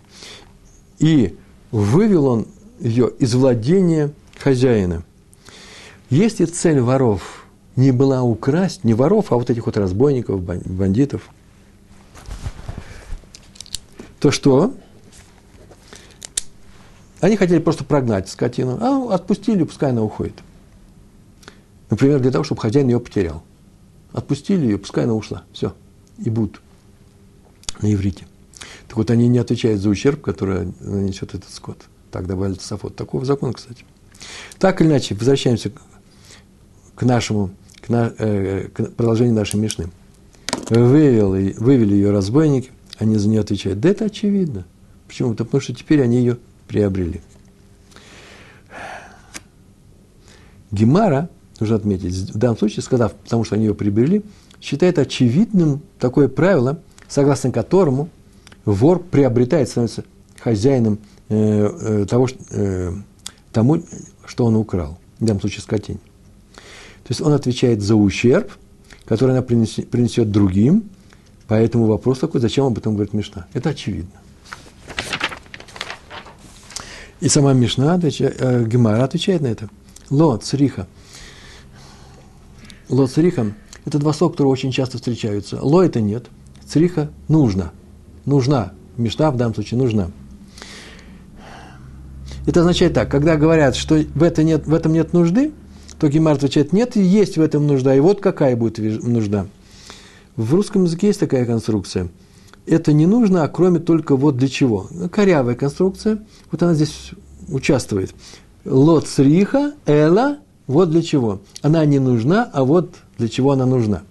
И 0.99 1.35
вывел 1.71 2.27
он 2.27 2.47
ее 2.79 3.11
из 3.17 3.33
владения 3.33 4.11
хозяина. 4.37 5.03
Если 6.11 6.45
цель 6.45 6.79
воров 6.79 7.42
не 7.75 7.91
была 7.91 8.23
украсть, 8.23 8.83
не 8.83 8.93
воров, 8.93 9.31
а 9.31 9.35
вот 9.35 9.49
этих 9.49 9.65
вот 9.65 9.77
разбойников, 9.77 10.41
бандитов, 10.41 11.29
то 14.19 14.31
что? 14.31 14.73
Они 17.19 17.35
хотели 17.35 17.59
просто 17.59 17.83
прогнать 17.83 18.29
скотину, 18.29 18.77
а 18.81 19.13
отпустили, 19.15 19.63
пускай 19.63 19.91
она 19.91 20.03
уходит. 20.03 20.35
Например, 21.89 22.19
для 22.19 22.31
того, 22.31 22.43
чтобы 22.43 22.61
хозяин 22.61 22.87
ее 22.87 22.99
потерял. 22.99 23.43
Отпустили 24.11 24.65
ее, 24.65 24.77
пускай 24.77 25.03
она 25.03 25.13
ушла. 25.13 25.43
Все. 25.53 25.73
И 26.17 26.29
будут 26.29 26.61
на 27.81 27.93
иврите. 27.93 28.27
Так 28.87 28.97
вот, 28.97 29.09
они 29.11 29.27
не 29.27 29.39
отвечают 29.39 29.81
за 29.81 29.89
ущерб, 29.89 30.21
который 30.21 30.73
нанесет 30.79 31.33
этот 31.35 31.49
скот. 31.49 31.77
Так 32.11 32.27
добавили 32.27 32.55
Тософот. 32.55 32.95
Такого 32.95 33.25
закона, 33.25 33.53
кстати. 33.53 33.85
Так 34.59 34.81
или 34.81 34.87
иначе, 34.87 35.15
возвращаемся 35.15 35.71
к 36.95 37.03
нашему, 37.03 37.51
к, 37.83 37.89
на, 37.89 38.13
э, 38.17 38.69
к 38.73 38.91
продолжению 38.91 39.35
нашей 39.35 39.59
Мишны. 39.59 39.89
Вывели, 40.69 41.53
вывели 41.57 41.93
ее 41.93 42.11
разбойники, 42.11 42.71
они 42.97 43.17
за 43.17 43.27
нее 43.27 43.41
отвечают. 43.41 43.79
Да 43.79 43.89
это 43.89 44.05
очевидно. 44.05 44.65
Почему? 45.07 45.33
Потому 45.35 45.61
что 45.61 45.75
теперь 45.75 46.01
они 46.01 46.17
ее 46.17 46.37
приобрели. 46.67 47.21
Гемара, 50.71 51.29
нужно 51.59 51.75
отметить, 51.75 52.31
в 52.31 52.37
данном 52.37 52.57
случае, 52.57 52.81
сказав, 52.81 53.13
потому 53.13 53.43
что 53.43 53.55
они 53.55 53.65
ее 53.65 53.75
приобрели, 53.75 54.23
считает 54.61 54.97
очевидным 54.97 55.81
такое 55.99 56.27
правило, 56.27 56.79
согласно 57.07 57.51
которому 57.51 58.09
вор 58.65 58.99
приобретает, 58.99 59.69
становится 59.69 60.03
хозяином 60.39 60.99
э, 61.29 61.35
э, 61.35 62.05
того, 62.09 62.27
э, 62.51 62.93
тому, 63.51 63.83
что 64.25 64.45
он 64.45 64.55
украл, 64.55 64.97
в 65.19 65.25
данном 65.25 65.41
случае 65.41 65.61
скотине. 65.61 65.99
То 67.03 67.11
есть 67.11 67.21
он 67.21 67.33
отвечает 67.33 67.81
за 67.81 67.95
ущерб, 67.95 68.51
который 69.05 69.31
она 69.31 69.41
принесет, 69.41 70.31
другим, 70.31 70.89
поэтому 71.47 71.85
вопрос 71.85 72.19
такой, 72.19 72.41
зачем 72.41 72.65
об 72.65 72.77
этом 72.77 72.93
говорит 72.93 73.13
Мишна? 73.13 73.47
Это 73.53 73.69
очевидно. 73.69 74.19
И 77.19 77.29
сама 77.29 77.53
Мишна, 77.53 77.93
отвечает, 77.93 78.35
э, 78.39 78.65
Гемара 78.65 79.03
отвечает 79.03 79.41
на 79.41 79.47
это. 79.47 79.69
Ло, 80.09 80.37
цриха. 80.37 80.87
Ло, 82.89 83.07
цриха– 83.07 83.53
это 83.85 83.97
два 83.99 84.13
слова, 84.13 84.31
которые 84.31 84.51
очень 84.51 84.71
часто 84.71 84.97
встречаются. 84.97 85.59
Ло– 85.61 85.81
это 85.83 86.01
нет, 86.01 86.27
цриха– 86.65 87.09
нужно– 87.27 87.71
нужна. 88.25 88.73
Мечта 88.97 89.31
в 89.31 89.37
данном 89.37 89.55
случае 89.55 89.79
нужна. 89.79 90.11
Это 92.45 92.59
означает 92.59 92.93
так, 92.93 93.09
когда 93.09 93.37
говорят, 93.37 93.75
что 93.75 93.95
в, 93.95 94.23
это 94.23 94.43
нет, 94.43 94.67
в 94.67 94.73
этом 94.73 94.93
нет 94.93 95.13
нужды, 95.13 95.51
то 96.03 96.09
Гемар 96.09 96.35
отвечает, 96.35 96.73
нет, 96.73 96.97
есть 96.97 97.37
в 97.37 97.41
этом 97.41 97.65
нужда, 97.65 97.95
и 97.95 98.01
вот 98.01 98.19
какая 98.19 98.57
будет 98.57 98.77
нужда. 98.77 99.47
В 100.35 100.53
русском 100.53 100.83
языке 100.83 101.07
есть 101.07 101.21
такая 101.21 101.45
конструкция. 101.45 102.09
Это 102.65 102.91
не 102.91 103.05
нужно, 103.05 103.45
а 103.45 103.47
кроме 103.47 103.79
только 103.79 104.17
вот 104.17 104.35
для 104.35 104.49
чего. 104.49 104.89
Корявая 105.13 105.55
конструкция, 105.55 106.21
вот 106.51 106.61
она 106.61 106.73
здесь 106.73 107.11
участвует. 107.47 108.13
Лот 108.65 109.07
сриха, 109.07 109.75
эла, 109.85 110.39
вот 110.67 110.91
для 110.91 111.01
чего. 111.01 111.39
Она 111.61 111.85
не 111.85 111.99
нужна, 111.99 112.49
а 112.51 112.65
вот 112.65 112.95
для 113.17 113.29
чего 113.29 113.53
она 113.53 113.65
нужна. 113.65 114.01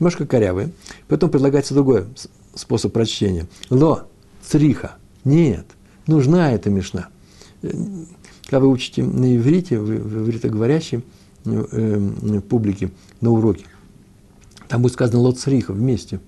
Немножко 0.00 0.26
корявая. 0.26 0.72
Поэтому 1.06 1.30
предлагается 1.30 1.74
другое 1.74 2.08
способ 2.56 2.92
прочтения. 2.92 3.46
Ло, 3.70 4.08
цриха. 4.42 4.96
Нет, 5.22 5.66
нужна 6.08 6.50
эта 6.50 6.70
мешна. 6.70 7.06
Э, 7.62 7.70
когда 8.46 8.58
вы 8.58 8.66
учите 8.66 9.04
на 9.04 9.36
иврите, 9.36 9.78
вы, 9.78 9.98
в 9.98 10.24
ивритоговорящей 10.24 11.04
э, 11.46 12.10
э, 12.22 12.40
публике 12.40 12.90
на 13.20 13.30
уроке, 13.30 13.64
там 14.68 14.82
будет 14.82 14.92
сказано 14.92 15.20
ло 15.20 15.32
цриха 15.32 15.72
вместе. 15.72 16.20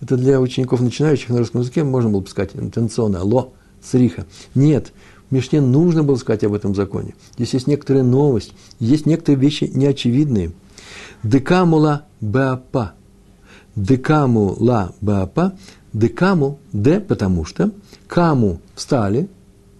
Это 0.00 0.16
для 0.16 0.40
учеников 0.40 0.80
начинающих 0.80 1.30
на 1.30 1.38
русском 1.38 1.60
языке 1.60 1.84
можно 1.84 2.10
было 2.10 2.20
бы 2.20 2.28
сказать 2.28 2.50
интенционно 2.54 3.22
ло 3.22 3.52
цриха. 3.82 4.26
Нет, 4.54 4.92
в 5.30 5.34
Мишне 5.34 5.60
нужно 5.60 6.02
было 6.02 6.16
сказать 6.16 6.44
об 6.44 6.54
этом 6.54 6.74
законе. 6.74 7.14
Здесь 7.36 7.54
есть 7.54 7.66
некоторая 7.66 8.02
новость, 8.02 8.52
есть 8.78 9.06
некоторые 9.06 9.40
вещи 9.40 9.70
неочевидные. 9.72 10.52
Декамула 11.22 12.06
баапа– 12.20 12.92
декаму 13.76 14.56
ла 14.58 14.92
бапа, 15.00 15.52
декаму, 15.92 16.58
де, 16.72 17.00
потому 17.00 17.44
что, 17.44 17.70
каму 18.06 18.60
встали, 18.74 19.28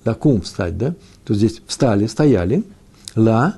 да, 0.05 0.15
кум 0.15 0.41
встать, 0.41 0.77
да, 0.79 0.95
то 1.25 1.35
здесь 1.35 1.63
встали, 1.67 2.07
стояли, 2.07 2.65
ла, 3.15 3.57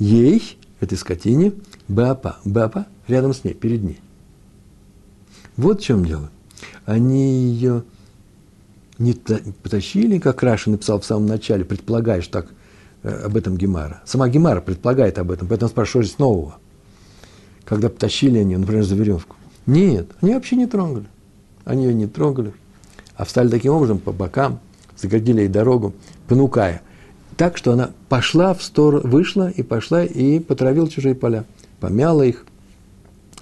ей, 0.00 0.58
этой 0.80 0.98
скотине, 0.98 1.52
бапа, 1.86 2.38
бапа, 2.44 2.86
рядом 3.06 3.32
с 3.32 3.44
ней, 3.44 3.54
перед 3.54 3.84
ней. 3.84 4.00
Вот 5.56 5.80
в 5.80 5.84
чем 5.84 6.04
дело. 6.04 6.30
Они 6.86 7.44
ее 7.44 7.84
не 8.98 9.12
потащили, 9.12 10.18
как 10.18 10.42
Раша 10.42 10.70
написал 10.70 11.00
в 11.00 11.04
самом 11.04 11.26
начале, 11.26 11.64
предполагаешь 11.64 12.26
так 12.26 12.48
э, 13.02 13.24
об 13.24 13.36
этом 13.36 13.56
Гемара. 13.56 14.02
Сама 14.04 14.28
Гемара 14.28 14.60
предполагает 14.60 15.18
об 15.18 15.30
этом, 15.30 15.48
поэтому 15.48 15.70
спрашиваю, 15.70 16.04
здесь 16.04 16.18
нового. 16.18 16.56
Когда 17.64 17.88
потащили 17.88 18.38
они, 18.38 18.56
например, 18.56 18.82
за 18.82 18.96
веревку. 18.96 19.36
Нет, 19.66 20.08
они 20.20 20.34
вообще 20.34 20.56
не 20.56 20.66
трогали. 20.66 21.06
Они 21.64 21.84
ее 21.84 21.94
не 21.94 22.06
трогали, 22.06 22.52
а 23.14 23.24
встали 23.24 23.48
таким 23.48 23.74
образом 23.74 23.98
по 23.98 24.12
бокам, 24.12 24.60
загородили 24.96 25.40
ей 25.40 25.48
дорогу, 25.48 25.94
понукая. 26.26 26.82
Так, 27.40 27.56
что 27.56 27.72
она 27.72 27.92
пошла 28.10 28.52
в 28.52 28.62
сторону, 28.62 29.08
вышла 29.08 29.48
и 29.48 29.62
пошла 29.62 30.04
и 30.04 30.40
потравила 30.40 30.90
чужие 30.90 31.14
поля. 31.14 31.46
Помяла 31.80 32.20
их 32.20 32.44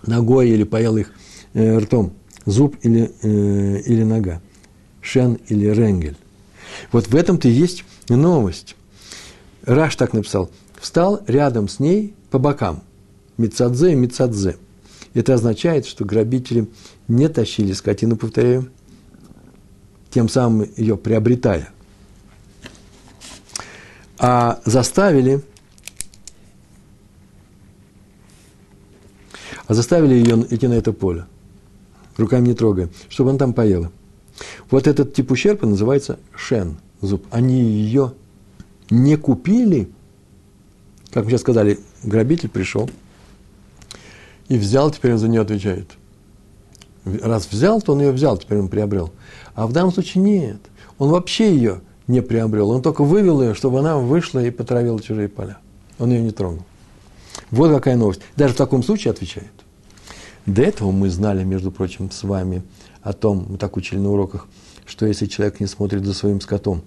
ногой 0.06 0.50
или 0.50 0.62
поела 0.62 0.98
их 0.98 1.11
э, 1.54 1.78
ртом. 1.78 2.12
Зуб 2.46 2.76
или, 2.82 3.11
э, 3.22 3.80
или 3.80 4.04
нога. 4.04 4.40
Шен 5.00 5.40
или 5.48 5.66
ренгель. 5.66 6.16
Вот 6.92 7.08
в 7.08 7.16
этом-то 7.16 7.48
и 7.48 7.50
есть 7.50 7.82
новость. 8.08 8.76
Раш 9.64 9.96
так 9.96 10.12
написал. 10.12 10.48
Встал 10.80 11.20
рядом 11.26 11.66
с 11.66 11.80
ней 11.80 12.14
по 12.30 12.38
бокам. 12.38 12.84
Мицадзе 13.37 13.94
и 13.94 13.96
Мицадзе– 13.96 14.58
это 15.14 15.34
означает, 15.34 15.87
что 15.87 16.04
грабители 16.04 16.68
не 17.08 17.28
тащили 17.28 17.72
скотину, 17.72 18.14
повторяю, 18.14 18.70
тем 20.11 20.28
самым 20.28 20.68
ее 20.76 20.96
приобретая, 20.96 21.70
а 24.18 24.61
заставили, 24.64 25.42
а 29.66 29.74
заставили 29.74 30.14
ее 30.14 30.46
идти 30.50 30.66
на 30.66 30.74
это 30.74 30.92
поле, 30.92 31.26
руками 32.16 32.48
не 32.48 32.54
трогая, 32.54 32.88
чтобы 33.09 33.31
она 33.31 33.38
там 33.38 33.52
поела. 33.52 33.90
Вот 34.70 34.87
этот 34.87 35.14
тип 35.14 35.31
ущерба 35.31 35.66
называется 35.66 36.18
шен, 36.35 36.78
зуб. 37.00 37.26
Они 37.31 37.61
ее 37.61 38.14
не 38.90 39.16
купили, 39.16 39.90
как 41.12 41.24
мы 41.24 41.31
сейчас 41.31 41.40
сказали, 41.40 41.78
грабитель 42.02 42.48
пришел– 42.48 42.88
и 44.48 44.57
взял, 44.57 44.90
теперь 44.90 45.12
он 45.12 45.18
за 45.18 45.28
нее 45.28 45.42
отвечает. 45.42 45.90
Раз 47.04 47.48
взял, 47.50 47.81
то 47.81 47.92
он 47.92 48.00
ее 48.00 48.12
взял, 48.12 48.37
теперь 48.37 48.59
он 48.59 48.68
приобрел. 48.68 49.12
А 49.54 49.66
в 49.66 49.72
данном 49.72 49.92
случае 49.92 50.22
нет. 50.24 50.61
Он 50.98 51.11
вообще 51.11 51.54
ее 51.54 51.81
не 52.08 52.20
приобрел. 52.20 52.70
Он 52.70 52.82
только 52.82 53.04
вывел 53.04 53.40
ее, 53.42 53.54
чтобы 53.54 53.78
она 53.78 53.96
вышла 53.96 54.40
и 54.40 54.50
потравила 54.50 55.00
чужие 55.00 55.28
поля. 55.28 55.58
Он 55.98 56.10
ее 56.10 56.20
не 56.20 56.32
трогал. 56.32 56.64
Вот 57.50 57.70
какая 57.70 57.96
новость. 57.96 58.22
Даже 58.36 58.54
в 58.54 58.56
таком 58.56 58.82
случае 58.82 59.12
отвечает. 59.12 59.52
До 60.46 60.62
этого 60.62 60.90
мы 60.90 61.10
знали, 61.10 61.44
между 61.44 61.70
прочим, 61.70 62.10
с 62.10 62.24
вами 62.24 62.62
о 63.02 63.12
том, 63.12 63.46
мы 63.48 63.58
так 63.58 63.76
учили 63.76 64.00
на 64.00 64.10
уроках, 64.10 64.46
что 64.86 65.06
если 65.06 65.26
человек 65.26 65.60
не 65.60 65.66
смотрит 65.66 66.04
за 66.04 66.14
своим 66.14 66.40
скотом, 66.40 66.82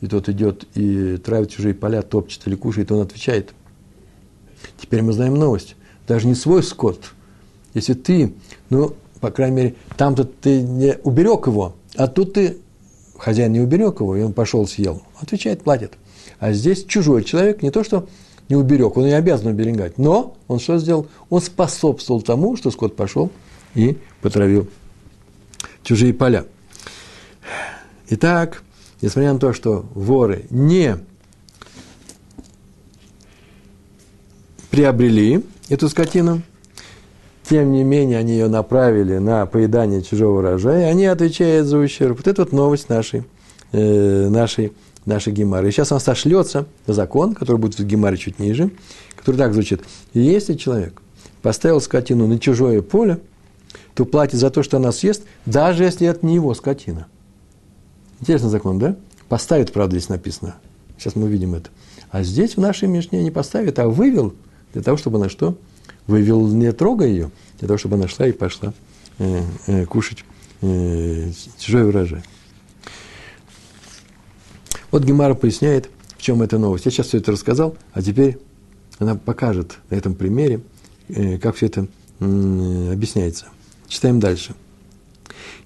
и 0.00 0.06
тот 0.06 0.28
идет 0.28 0.66
и 0.74 1.16
травит 1.16 1.50
чужие 1.50 1.74
поля, 1.74 2.02
топчет 2.02 2.46
или 2.46 2.54
кушает, 2.54 2.92
он 2.92 3.00
отвечает. 3.00 3.54
Теперь 4.80 5.02
мы 5.02 5.12
знаем 5.12 5.34
новость 5.34 5.76
даже 6.06 6.26
не 6.26 6.34
свой 6.34 6.62
скот. 6.62 7.12
Если 7.72 7.94
ты, 7.94 8.34
ну, 8.70 8.94
по 9.20 9.30
крайней 9.30 9.56
мере, 9.56 9.74
там-то 9.96 10.24
ты 10.24 10.62
не 10.62 10.98
уберег 11.02 11.46
его, 11.46 11.76
а 11.96 12.06
тут 12.06 12.34
ты, 12.34 12.58
хозяин 13.24 13.52
не 13.52 13.60
уберег 13.60 14.00
его, 14.00 14.16
и 14.16 14.22
он 14.22 14.34
пошел 14.34 14.66
съел. 14.66 15.02
Отвечает, 15.18 15.62
платит. 15.62 15.94
А 16.38 16.52
здесь 16.52 16.84
чужой 16.84 17.24
человек 17.24 17.62
не 17.62 17.70
то, 17.70 17.82
что 17.82 18.06
не 18.50 18.56
уберег, 18.56 18.98
он 18.98 19.06
и 19.06 19.12
обязан 19.12 19.46
уберегать. 19.46 19.96
Но 19.96 20.36
он 20.46 20.60
что 20.60 20.76
сделал? 20.76 21.06
Он 21.30 21.40
способствовал 21.40 22.20
тому, 22.20 22.56
что 22.58 22.70
скот 22.70 22.96
пошел 22.96 23.30
и 23.74 23.96
потравил 24.20 24.68
чужие 25.82 26.12
поля. 26.12 26.44
Итак, 28.10 28.62
несмотря 29.00 29.32
на 29.32 29.38
то, 29.38 29.54
что 29.54 29.86
воры 29.94 30.44
не 30.50 30.98
приобрели 34.70 35.42
эту 35.70 35.88
скотину, 35.88 36.42
тем 37.48 37.72
не 37.72 37.84
менее 37.84 38.18
они 38.18 38.32
ее 38.32 38.48
направили 38.48 39.18
на 39.18 39.46
поедание 39.46 40.02
чужого 40.02 40.38
урожая, 40.38 40.88
они 40.88 41.04
отвечают 41.06 41.66
за 41.66 41.78
ущерб. 41.78 42.16
Вот 42.18 42.26
это 42.26 42.42
вот 42.42 42.52
новость 42.52 42.88
нашей, 42.88 43.24
э, 43.72 44.28
нашей, 44.28 44.72
нашей 45.04 45.32
гемары. 45.32 45.68
И 45.68 45.70
сейчас 45.70 45.92
он 45.92 46.00
сошлется 46.00 46.66
на 46.86 46.94
закон, 46.94 47.34
который 47.34 47.58
будет 47.58 47.78
в 47.78 47.84
гемаре 47.84 48.16
чуть 48.16 48.38
ниже, 48.38 48.70
который 49.16 49.36
так 49.36 49.52
звучит. 49.52 49.82
Если 50.14 50.54
человек 50.54 51.02
поставил 51.42 51.80
скотину 51.80 52.26
на 52.26 52.38
чужое 52.38 52.80
поле, 52.80 53.20
то 53.94 54.04
платит 54.04 54.40
за 54.40 54.50
то, 54.50 54.62
что 54.62 54.78
она 54.78 54.92
съест, 54.92 55.24
даже 55.44 55.84
если 55.84 56.06
это 56.06 56.24
не 56.26 56.36
его 56.36 56.54
скотина. 56.54 57.06
Интересный 58.20 58.50
закон, 58.50 58.78
да? 58.78 58.96
Поставит, 59.28 59.72
правда, 59.72 59.96
здесь 59.96 60.08
написано. 60.08 60.56
Сейчас 60.96 61.14
мы 61.14 61.24
увидим 61.24 61.54
это. 61.54 61.68
А 62.10 62.22
здесь 62.22 62.56
в 62.56 62.60
нашей 62.60 62.88
Мишне 62.88 63.22
не 63.22 63.30
поставит, 63.30 63.78
а 63.78 63.88
вывел 63.88 64.34
для 64.72 64.82
того, 64.82 64.96
чтобы 64.96 65.18
она 65.18 65.28
что? 65.28 65.56
Вывел, 66.06 66.46
не 66.48 66.70
трогая 66.72 67.08
ее, 67.08 67.30
для 67.58 67.68
того, 67.68 67.78
чтобы 67.78 67.96
она 67.96 68.08
шла 68.08 68.26
и 68.26 68.32
пошла 68.32 68.74
э, 69.18 69.42
э, 69.66 69.86
кушать 69.86 70.24
э, 70.60 71.30
чужой 71.58 71.88
урожай. 71.88 72.22
Вот 74.90 75.02
Гемара 75.02 75.34
поясняет, 75.34 75.88
в 76.18 76.22
чем 76.22 76.42
эта 76.42 76.58
новость. 76.58 76.84
Я 76.84 76.90
сейчас 76.90 77.06
все 77.06 77.18
это 77.18 77.32
рассказал, 77.32 77.76
а 77.92 78.02
теперь 78.02 78.38
она 78.98 79.14
покажет 79.14 79.78
на 79.88 79.94
этом 79.94 80.14
примере, 80.14 80.60
э, 81.08 81.38
как 81.38 81.56
все 81.56 81.66
это 81.66 81.86
э, 82.20 82.92
объясняется. 82.92 83.46
Читаем 83.88 84.20
дальше. 84.20 84.54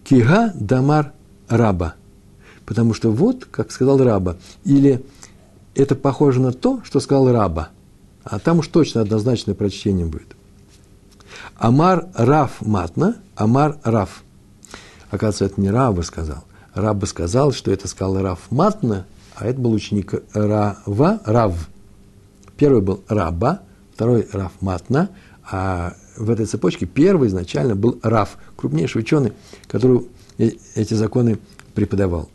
Кига 0.05 0.53
дамар 0.55 1.12
раба. 1.48 1.94
Потому 2.64 2.94
что 2.94 3.11
вот, 3.11 3.44
как 3.44 3.72
сказал 3.72 3.98
раба, 3.98 4.37
или 4.64 5.05
это 5.74 5.94
похоже 5.96 6.40
на 6.40 6.53
то, 6.53 6.81
что 6.85 7.01
сказал 7.01 7.33
раба– 7.33 7.70
а 8.30 8.38
там 8.38 8.58
уж 8.58 8.68
точно 8.68 9.00
однозначное 9.00 9.54
прочтение 9.54 10.06
будет. 10.06 10.36
Амар 11.56 12.08
Раф 12.14 12.60
Матна, 12.60 13.16
Амар 13.34 13.78
Раф. 13.84 14.22
Оказывается, 15.10 15.46
это 15.46 15.60
не 15.60 15.70
Раба 15.70 16.02
сказал. 16.02 16.44
Раба 16.74 17.06
сказал, 17.06 17.52
что 17.52 17.70
это 17.72 17.88
сказал 17.88 18.20
Раф 18.20 18.50
Матна, 18.50 19.06
а 19.34 19.46
это 19.46 19.58
был 19.58 19.72
ученик 19.72 20.14
Рава, 20.34 21.20
Рав. 21.24 21.68
Первый 22.56 22.82
был 22.82 23.02
Раба, 23.08 23.62
второй 23.94 24.28
Раф 24.32 24.52
Матна, 24.60 25.08
а 25.50 25.94
в 26.16 26.28
этой 26.30 26.46
цепочке 26.46 26.84
первый 26.84 27.28
изначально 27.28 27.76
был 27.76 27.98
Раф, 28.02 28.36
крупнейший 28.56 29.00
ученый, 29.00 29.32
который 29.66 30.06
эти 30.36 30.94
законы 30.94 31.38
преподавал. 31.74 32.28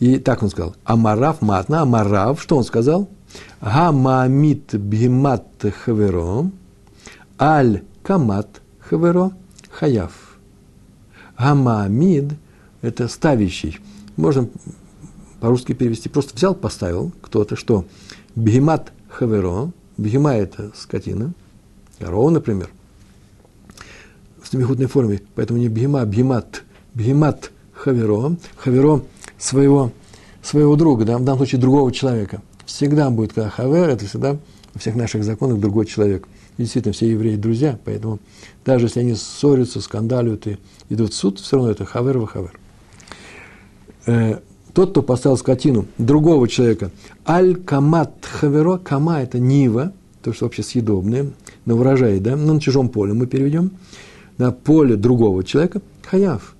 И 0.00 0.18
так 0.18 0.42
он 0.42 0.50
сказал, 0.50 0.74
Амарав 0.84 1.42
Матна, 1.42 1.82
Амарав, 1.82 2.42
что 2.42 2.56
он 2.56 2.64
сказал? 2.64 3.08
Гамамит 3.60 4.74
бхимат 4.74 5.64
хаверо, 5.84 6.50
аль 7.38 7.82
камат 8.02 8.62
хаверо, 8.78 9.32
хаяв. 9.70 10.38
Гамамид– 11.38 12.34
это 12.82 13.08
ставящий. 13.08 13.78
Можно 14.16 14.48
по-русски 15.40 15.72
перевести. 15.72 16.08
Просто 16.08 16.34
взял, 16.36 16.54
поставил 16.54 17.12
кто-то, 17.20 17.56
что 17.56 17.84
бхимат 18.36 18.92
хаверо, 19.08 19.72
бхима– 19.96 20.32
это 20.34 20.70
скотина, 20.76 21.32
корова, 21.98 22.30
например, 22.30 22.70
в 24.40 24.48
семихутной 24.48 24.86
форме, 24.86 25.20
поэтому 25.34 25.58
не 25.58 25.68
бхима, 25.68 26.02
а 26.02 26.06
бхимат, 26.06 26.62
бхимат 26.94 27.50
хаверо, 27.72 28.36
хаверо 28.56 29.02
своего, 29.36 29.92
своего 30.42 30.76
друга, 30.76 31.04
да, 31.04 31.18
в 31.18 31.24
данном 31.24 31.38
случае 31.38 31.60
другого 31.60 31.90
человека– 31.92 32.40
всегда 32.68 33.08
будет 33.10 33.32
когда 33.32 33.48
хавер, 33.48 33.88
это 33.88 34.04
всегда 34.04 34.36
во 34.74 34.80
всех 34.80 34.94
наших 34.94 35.24
законах 35.24 35.58
другой 35.58 35.86
человек. 35.86 36.28
И 36.58 36.62
действительно, 36.62 36.92
все 36.92 37.10
евреи 37.10 37.36
друзья, 37.36 37.78
поэтому 37.84 38.20
даже 38.64 38.86
если 38.86 39.00
они 39.00 39.14
ссорятся, 39.14 39.80
скандаливают 39.80 40.46
и 40.46 40.58
идут 40.90 41.12
в 41.12 41.16
суд, 41.16 41.40
все 41.40 41.56
равно 41.56 41.70
это 41.70 41.84
хавер 41.86 42.18
в 42.18 42.26
хавер. 42.26 42.58
Э, 44.06 44.38
тот, 44.74 44.90
кто 44.90 45.02
поставил 45.02 45.36
скотину 45.38 45.86
другого 45.96 46.46
человека, 46.46 46.90
аль-камат 47.26 48.26
хаверо, 48.26 48.76
кама– 48.76 49.20
это 49.22 49.38
нива, 49.38 49.92
то, 50.22 50.32
что 50.32 50.44
вообще 50.44 50.62
съедобное, 50.62 51.30
на 51.64 51.74
урожае, 51.74 52.20
да, 52.20 52.36
на 52.36 52.60
чужом 52.60 52.90
поле 52.90 53.14
мы 53.14 53.26
переведем, 53.26 53.72
на 54.36 54.52
поле 54.52 54.96
другого 54.96 55.42
человека, 55.42 55.80
хаяв. 56.04 56.54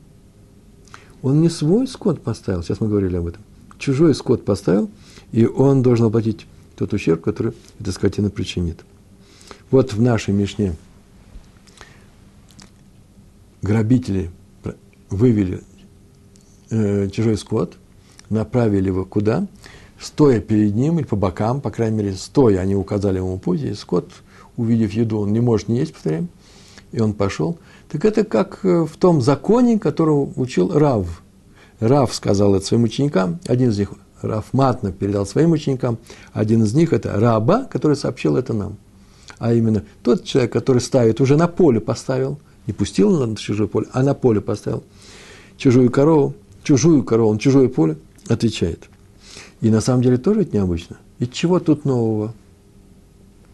Он 1.23 1.43
не 1.43 1.51
свой 1.51 1.87
скот 1.87 2.23
поставил, 2.23 2.63
сейчас 2.63 2.81
мы 2.81 2.89
говорили 2.89 3.17
об 3.17 3.27
этом, 3.27 3.43
чужой 3.79 4.15
скот 4.15 4.45
поставил– 4.45 4.91
и 5.33 5.47
он 5.47 5.83
должен 5.83 6.07
оплатить 6.07 6.47
тот 6.77 6.93
ущерб, 6.93 7.23
который 7.23 7.53
эта 7.81 7.93
скотина 7.93 8.31
причинит. 8.31 8.85
Вот 9.71 9.93
в 9.93 10.01
нашей 10.01 10.33
Мишне 10.33 10.75
грабители 13.61 14.31
вывели 15.11 15.63
э, 16.71 17.09
чужой 17.11 17.37
скот, 17.37 17.77
направили 18.31 18.87
его 18.87 19.05
куда? 19.05 19.47
Стоя 20.01 20.41
перед 20.41 20.75
ним 20.75 20.99
или 20.99 21.07
по 21.07 21.17
бокам, 21.17 21.61
по 21.61 21.71
крайней 21.71 21.99
мере, 21.99 22.15
стоя, 22.15 22.61
они 22.61 22.77
указали 22.77 23.19
ему 23.19 23.37
путь, 23.39 23.63
и 23.63 23.75
скот, 23.75 24.11
увидев 24.57 24.93
еду, 24.93 25.19
он 25.19 25.33
не 25.33 25.41
может 25.41 25.69
не 25.69 25.79
есть, 25.79 25.93
повторяем, 25.93 26.29
и 26.93 27.01
он 27.01 27.15
пошел. 27.15 27.59
Так 27.89 28.05
это 28.05 28.25
как 28.25 28.61
э, 28.63 28.87
в 28.87 28.97
том 28.97 29.21
законе, 29.21 29.79
которого 29.79 30.31
учил 30.37 30.73
Рав. 30.79 31.23
Рав 31.81 32.15
сказал 32.15 32.55
это 32.55 32.67
своим 32.67 32.85
ученикам, 32.85 33.39
один 33.47 33.71
из 33.71 33.79
них 33.79 33.93
Рафматна 34.23 34.93
передал 34.93 35.27
своим 35.27 35.53
ученикам. 35.53 35.99
Один 36.33 36.65
из 36.65 36.75
них– 36.75 36.93
это 36.93 37.19
Раба, 37.19 37.65
который 37.65 37.97
сообщил 37.97 38.37
это 38.37 38.53
нам. 38.53 38.77
А 39.39 39.53
именно 39.55 39.85
тот 40.03 40.25
человек, 40.25 40.53
который 40.53 40.81
ставит, 40.81 41.21
уже 41.21 41.37
на 41.37 41.47
поле 41.47 41.81
поставил, 41.81 42.41
не 42.67 42.73
пустил 42.73 43.25
на 43.25 43.37
чужое 43.37 43.69
поле, 43.69 43.87
а 43.93 44.03
на 44.03 44.15
поле 44.15 44.41
поставил 44.41 44.83
чужую 45.57 45.91
корову, 45.91 46.35
чужую 46.65 47.05
корову, 47.05 47.35
на 47.35 47.39
чужое 47.39 47.69
поле, 47.69 47.97
отвечает. 48.29 48.89
И 49.61 49.71
на 49.71 49.81
самом 49.81 50.03
деле 50.03 50.17
тоже 50.17 50.43
это 50.43 50.57
необычно. 50.57 50.99
Ведь 51.19 51.33
чего 51.33 51.61
тут 51.61 51.85
нового? 51.85 52.35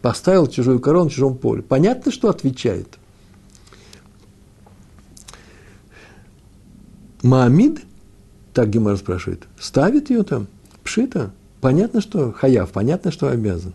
Поставил 0.01 0.47
чужую 0.47 0.79
корову 0.79 1.05
на 1.05 1.11
чужом 1.11 1.37
поле. 1.37 1.61
Понятно, 1.61 2.11
что 2.11 2.29
отвечает. 2.29 2.97
Маамид, 7.21 7.81
так 8.55 8.69
Гемар 8.69 8.97
спрашивает, 8.97 9.43
ставит 9.59 10.09
ее 10.09 10.23
там– 10.23 10.47
Пшита. 10.85 11.31
Понятно, 11.59 11.99
что 11.99 12.31
хаяв, 12.31 12.71
понятно, 12.71 13.11
что 13.11 13.27
обязан. 13.27 13.73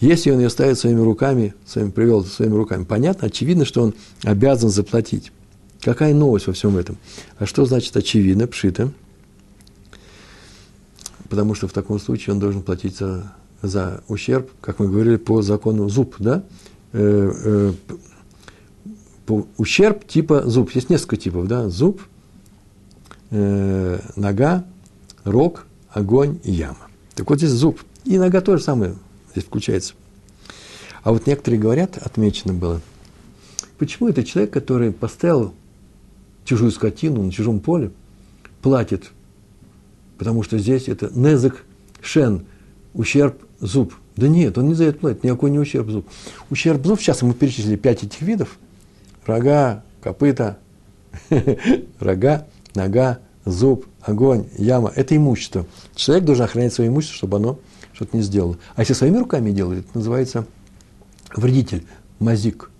Если 0.00 0.32
он 0.32 0.40
ее 0.40 0.50
ставит 0.50 0.78
своими 0.78 1.00
руками, 1.00 1.54
своими, 1.64 1.90
привел 1.90 2.24
своими 2.24 2.56
руками, 2.56 2.84
понятно, 2.84 3.28
очевидно, 3.28 3.64
что 3.64 3.82
он 3.82 3.94
обязан 4.24 4.68
заплатить. 4.68 5.30
Какая 5.80 6.12
новость 6.12 6.48
во 6.48 6.52
всем 6.52 6.76
этом? 6.76 6.98
А 7.38 7.46
что 7.46 7.64
значит 7.64 7.96
очевидно, 7.96 8.48
пшита? 8.48 8.90
Потому 11.28 11.54
что 11.54 11.68
в 11.68 11.72
таком 11.72 12.00
случае 12.00 12.34
он 12.34 12.40
должен 12.40 12.62
платить 12.62 12.96
за, 12.96 13.32
за 13.62 14.02
ущерб, 14.08 14.50
как 14.60 14.80
мы 14.80 14.88
говорили, 14.88 15.16
по 15.16 15.40
закону 15.40 15.88
зуб, 15.88 16.16
да? 16.18 16.42
Э, 16.92 17.32
э, 17.44 17.72
по, 19.24 19.46
ущерб 19.56 20.06
типа 20.06 20.42
зуб. 20.46 20.72
Есть 20.72 20.90
несколько 20.90 21.16
типов, 21.16 21.46
да? 21.46 21.68
Зуб, 21.68 22.02
э, 23.32 23.98
нога, 24.14 24.64
рог 25.24 25.66
огонь 25.90 26.38
и 26.44 26.52
яма. 26.52 26.88
Так 27.14 27.28
вот 27.28 27.38
здесь 27.38 27.50
зуб. 27.50 27.80
И 28.04 28.18
нога 28.18 28.40
тоже 28.40 28.62
самое 28.62 28.94
здесь 29.32 29.44
включается. 29.44 29.94
А 31.02 31.12
вот 31.12 31.26
некоторые 31.26 31.60
говорят, 31.60 31.98
отмечено 31.98 32.52
было, 32.52 32.80
почему 33.78 34.08
это 34.08 34.22
человек, 34.22 34.52
который 34.52 34.92
поставил 34.92 35.54
чужую 36.44 36.70
скотину 36.70 37.22
на 37.22 37.32
чужом 37.32 37.60
поле, 37.60 37.90
платит, 38.60 39.10
потому 40.18 40.42
что 40.42 40.58
здесь 40.58 40.88
это 40.88 41.10
незак 41.12 41.64
шен, 42.00 42.44
ущерб 42.94 43.36
зуб. 43.60 43.94
Да 44.16 44.28
нет, 44.28 44.58
он 44.58 44.68
не 44.68 44.74
за 44.74 44.84
это 44.84 44.98
платит, 44.98 45.24
никакой 45.24 45.50
не 45.50 45.58
ущерб 45.58 45.88
зуб. 45.88 46.06
Ущерб 46.50 46.84
зуб, 46.86 47.00
сейчас 47.00 47.22
мы 47.22 47.34
перечислили 47.34 47.76
пять 47.76 48.04
этих 48.04 48.20
видов, 48.20 48.58
рога, 49.26 49.82
копыта, 50.02 50.58
рога, 51.98 52.46
нога, 52.74 53.18
зуб, 53.44 53.86
огонь, 54.00 54.46
яма– 54.56 54.92
это 54.96 55.16
имущество. 55.16 55.66
Человек 55.94 56.24
должен 56.24 56.44
охранять 56.44 56.72
свое 56.72 56.90
имущество, 56.90 57.16
чтобы 57.16 57.36
оно 57.36 57.58
что-то 57.92 58.16
не 58.16 58.22
сделало. 58.22 58.56
А 58.74 58.82
если 58.82 58.94
своими 58.94 59.18
руками 59.18 59.50
делает, 59.50 59.86
это 59.88 59.98
называется 59.98 60.46
вредитель, 61.34 61.86
мазик. 62.18 62.70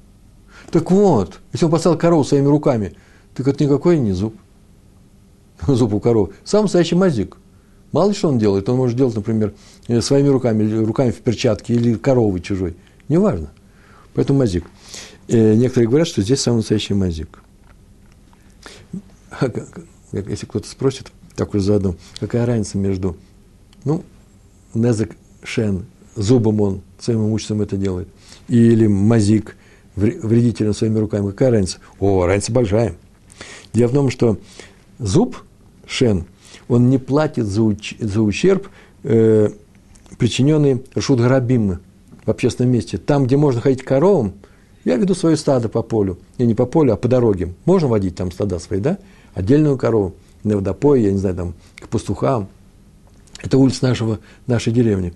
Так 0.71 0.91
вот, 0.91 1.41
если 1.53 1.67
он 1.67 1.71
поставил 1.71 1.99
корову 1.99 2.25
своими 2.25 2.47
руками, 2.47 2.95
так 3.35 3.47
это 3.49 3.65
никакой 3.65 3.99
не 3.99 4.13
зуб. 4.13 4.35
Зуб 5.67 5.95
у 5.95 6.01
коровы. 6.01 6.33
Сам 6.45 6.63
настоящий 6.63 6.95
мазик. 6.95 7.37
Мало 7.93 8.09
ли 8.09 8.15
что 8.15 8.29
он 8.29 8.39
делает. 8.39 8.69
Он 8.69 8.77
может 8.77 8.97
делать, 8.97 9.15
например, 9.15 9.53
э, 9.87 10.01
своими 10.01 10.29
руками, 10.29 10.65
или 10.65 10.77
руками 10.77 11.11
в 11.11 11.21
перчатке, 11.21 11.75
или 11.75 11.95
коровой 11.95 12.41
чужой. 12.41 12.77
Неважно. 13.09 13.51
Поэтому 14.15 14.39
мазик. 14.41 14.65
Э, 15.29 15.55
некоторые 15.55 15.89
говорят, 15.89 16.09
что 16.09 16.23
здесь 16.23 16.41
самый 16.41 16.59
настоящий 16.59 16.95
мазик. 16.95 17.42
Если 20.13 20.47
кто-то 20.47 20.69
спросит, 20.69 21.13
так 21.37 21.55
уже 21.55 21.65
заодно, 21.65 21.97
какая 22.21 22.47
разница 22.47 22.79
между, 22.79 23.17
ну, 23.85 24.05
Незек 24.75 25.17
Шен, 25.43 25.87
зубом 26.15 26.61
он 26.61 26.83
своим 26.99 27.27
имуществом 27.27 27.63
это 27.63 27.77
делает, 27.77 28.09
или 28.49 28.87
Мазик, 28.87 29.57
вредителем 29.95 30.75
своими 30.75 30.99
руками, 30.99 31.31
какая 31.31 31.51
разница? 31.51 31.79
О, 32.01 32.27
разница 32.27 32.53
большая. 32.53 32.95
Дело 33.73 33.89
в 33.89 33.93
том, 33.93 34.11
что 34.11 34.39
зуб 34.99 35.37
Шен, 35.87 36.25
он 36.69 36.91
не 36.91 36.99
платит 36.99 37.47
за, 37.47 37.63
уч, 37.63 37.95
за 37.99 38.23
ущерб, 38.23 38.69
э, 39.03 39.51
причиненный 40.19 40.83
Рашут 40.95 41.21
Гарабим 41.21 41.81
в 42.25 42.31
общественном 42.31 42.73
месте. 42.73 42.99
Там, 42.99 43.27
где 43.27 43.37
можно 43.37 43.61
ходить 43.61 43.83
коровам, 43.83 44.35
я 44.85 44.97
веду 44.97 45.15
свое 45.15 45.37
стадо 45.37 45.69
по 45.69 45.83
полю. 45.83 46.19
Не, 46.39 46.47
не 46.47 46.55
по 46.55 46.67
полю, 46.67 46.93
а 46.93 46.97
по 46.97 47.09
дороге. 47.09 47.55
Можно 47.65 47.89
водить 47.89 48.17
там 48.17 48.33
стада 48.33 48.59
свои, 48.59 48.81
да? 48.81 48.99
Отдельную 49.35 49.79
корову 49.79 50.15
на 50.45 50.57
водопой, 50.57 51.03
я 51.03 51.13
не 51.13 51.19
знаю, 51.19 51.37
там, 51.37 51.55
к 51.81 51.89
пастухам. 51.89 52.49
Это 53.43 53.59
улица 53.59 53.87
нашего, 53.87 54.21
нашей 54.47 54.73
деревни. 54.73 55.15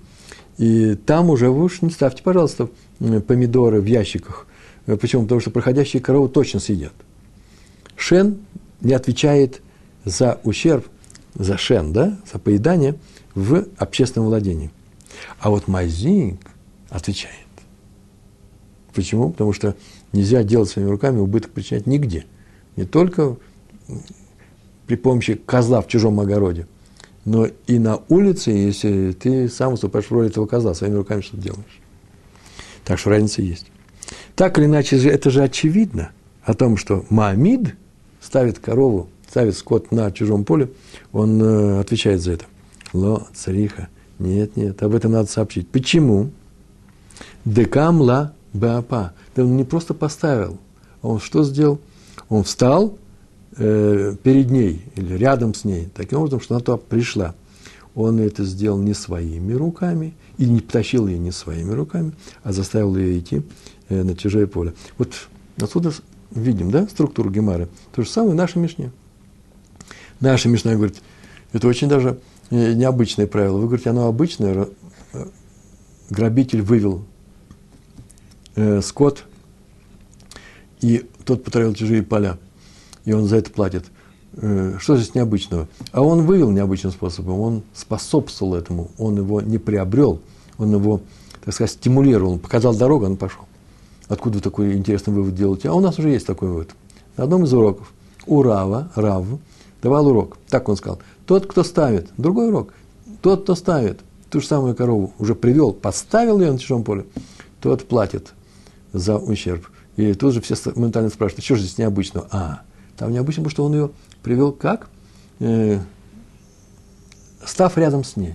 И 0.59 0.95
там 0.95 1.31
уже 1.31 1.51
вы 1.51 1.65
уж 1.65 1.83
не 1.83 1.91
ставьте, 1.91 2.23
пожалуйста, 2.23 2.69
помидоры 2.99 3.81
в 3.81 3.87
ящиках. 3.87 4.47
Почему? 4.87 5.23
Потому 5.23 5.41
что 5.41 5.51
проходящие 5.51 6.01
коровы 6.01 6.29
точно 6.29 6.61
съедят. 6.61 6.95
Шен 7.97 8.39
не 8.81 8.95
отвечает 8.95 9.61
за 10.05 10.41
ущерб, 10.45 10.87
за 11.35 11.59
шен, 11.59 11.93
да, 11.93 12.19
за 12.33 12.39
поедание 12.39 12.97
в 13.35 13.67
общественном 13.77 14.29
владении. 14.29 14.71
А 15.41 15.51
вот 15.51 15.69
мазик 15.69 16.39
отвечает. 16.89 17.35
Почему? 18.95 19.31
Потому 19.31 19.53
что 19.53 19.75
нельзя 20.13 20.43
делать 20.43 20.71
своими 20.71 20.89
руками 20.89 21.19
убыток 21.19 21.51
причинять 21.51 21.87
нигде. 21.87 22.25
Не 22.77 22.85
только 22.85 23.37
при 24.87 24.97
помощи 24.97 25.35
козла 25.35 25.81
в 25.81 25.89
чужом 25.89 26.21
огороде, 26.21 26.67
но 27.25 27.49
и 27.67 27.79
на 27.79 28.01
улице, 28.09 28.51
если 28.51 29.13
ты 29.13 29.49
сам 29.49 29.73
выступаешь 29.73 30.07
в 30.07 30.13
роли 30.13 30.29
этого 30.29 30.47
козла, 30.47 30.75
своими 30.75 30.95
руками 30.95 31.21
что 31.21 31.37
делаешь. 31.37 31.81
Так 32.85 32.99
что 32.99 33.11
разница 33.11 33.43
есть. 33.43 33.67
Так 34.37 34.59
или 34.59 34.67
иначе, 34.67 34.97
это 35.09 35.31
же 35.31 35.43
очевидно 35.43 36.11
о 36.45 36.55
том, 36.55 36.77
что 36.77 37.05
Маамид 37.11 37.75
ставит 38.21 38.61
корову, 38.61 39.09
ставит 39.29 39.57
скот 39.57 39.91
на 39.91 40.11
чужом 40.13 40.45
поле, 40.45 40.71
он 41.13 41.43
э, 41.43 41.81
отвечает 41.81 42.21
за 42.23 42.33
это. 42.33 42.45
Ло, 42.93 43.27
цариха, 43.35 43.89
нет, 44.19 44.57
нет, 44.57 44.83
об 44.83 44.95
этом 44.95 45.13
надо 45.13 45.29
сообщить. 45.29 45.69
Почему? 45.69 46.31
Декам 47.45 48.01
ла 48.01 48.33
баапа. 48.53 49.15
Да 49.35 49.43
он 49.43 49.57
не 49.57 49.65
просто 49.65 49.95
поставил, 49.95 50.59
он 51.03 51.21
что 51.21 51.43
сделал? 51.43 51.81
Он 52.29 52.45
встал 52.45 52.97
э, 53.57 54.15
перед 54.23 54.51
ней 54.51 54.83
или 54.97 55.15
рядом 55.15 55.55
с 55.55 55.65
ней, 55.65 55.89
таким 55.95 56.19
образом, 56.19 56.41
что 56.41 56.55
она 56.55 56.65
туда 56.65 56.79
пришла. 56.79 57.35
Он 57.95 58.21
это 58.21 58.45
сделал 58.45 58.79
не 58.79 58.95
своими 58.95 59.55
руками 59.55 60.15
и 60.39 60.45
не 60.45 60.61
потащил 60.61 61.07
ее 61.07 61.19
не 61.19 61.33
своими 61.33 61.73
руками, 61.73 62.13
а 62.43 62.53
заставил 62.53 62.97
ее 62.97 63.19
идти 63.19 63.43
э, 63.89 64.03
на 64.03 64.15
чужое 64.15 64.47
поле. 64.47 64.75
Вот 64.99 65.15
отсюда 65.61 65.93
видим, 66.31 66.71
да, 66.71 66.87
структуру 66.89 67.31
Гемары. 67.31 67.69
То 67.95 68.03
же 68.03 68.09
самое 68.09 68.33
в 68.33 68.37
нашей 68.37 68.59
Мишне. 68.59 68.91
Наша 70.21 70.49
Мишна 70.49 70.75
говорит, 70.75 70.97
это 71.53 71.69
очень 71.69 71.89
даже 71.89 72.19
э, 72.51 72.75
необычное 72.75 73.27
правило. 73.27 73.59
Вы 73.59 73.67
говорите, 73.67 73.91
оно 73.91 74.07
обычное. 74.07 74.69
Э, 75.13 75.27
грабитель 76.11 76.63
вывел 76.63 77.05
э, 78.55 78.81
скот, 78.83 79.25
и 80.81 81.09
тот 81.25 81.45
потравил 81.45 81.75
чужие 81.75 82.03
поля, 82.03 82.39
и 83.07 83.13
он 83.13 83.27
за 83.27 83.37
это 83.37 83.51
платит. 83.51 83.87
Э, 84.35 84.77
что 84.79 84.97
здесь 84.97 85.15
необычного? 85.15 85.69
А 85.93 86.03
он 86.03 86.27
вывел 86.27 86.51
необычным 86.51 86.93
способом, 86.93 87.41
он 87.41 87.63
способствовал 87.73 88.55
этому, 88.55 88.91
он 88.99 89.17
его 89.17 89.41
не 89.41 89.57
приобрел, 89.57 90.21
он 90.59 90.75
его, 90.75 91.01
так 91.43 91.55
сказать, 91.55 91.71
стимулировал, 91.71 92.33
он 92.33 92.39
показал 92.39 92.75
дорогу, 92.75 93.07
он 93.07 93.17
пошел. 93.17 93.45
Откуда 94.09 94.37
вы 94.37 94.43
такой 94.43 94.75
интересный 94.75 95.15
вывод 95.15 95.35
делаете? 95.35 95.71
А 95.71 95.73
у 95.73 95.81
нас 95.81 95.99
уже 95.99 96.11
есть 96.11 96.27
такой 96.27 96.49
вывод. 96.49 96.71
На 97.17 97.25
одном 97.25 97.45
из 97.45 97.55
уроков 97.55 97.93
у 98.27 98.43
Рава, 98.43 98.91
Рав, 98.95 99.25
давал 99.83 100.07
урок. 100.09 100.37
Так 100.49 100.69
он 100.69 100.77
сказал. 100.77 100.99
Тот, 101.25 101.47
кто 101.47 101.65
ставит, 101.65 102.11
другой 102.17 102.49
урок. 102.49 102.75
Тот, 103.23 103.43
кто 103.43 103.55
ставит 103.55 104.01
ту 104.31 104.41
же 104.41 104.47
самую 104.47 104.75
корову, 104.75 105.13
уже 105.19 105.35
привел, 105.35 105.73
поставил 105.73 106.41
ее 106.41 106.53
на 106.53 106.59
чужом 106.59 106.85
поле, 106.85 107.07
тот 107.61 107.87
платит 107.89 108.33
за 108.93 109.17
ущерб. 109.17 109.67
И 109.97 110.13
тут 110.15 110.35
же 110.35 110.41
все 110.41 110.57
моментально 110.75 111.11
спрашивают, 111.11 111.45
что 111.45 111.57
же 111.57 111.63
здесь 111.63 111.79
необычного? 111.79 112.29
А, 112.31 112.61
там 112.97 113.13
необычно, 113.13 113.43
потому 113.43 113.51
что 113.51 113.65
он 113.65 113.73
ее 113.75 113.91
привел 114.23 114.53
как? 114.53 114.89
Э, 115.41 115.79
став 117.45 117.77
рядом 117.77 118.05
с 118.05 118.17
ней. 118.17 118.35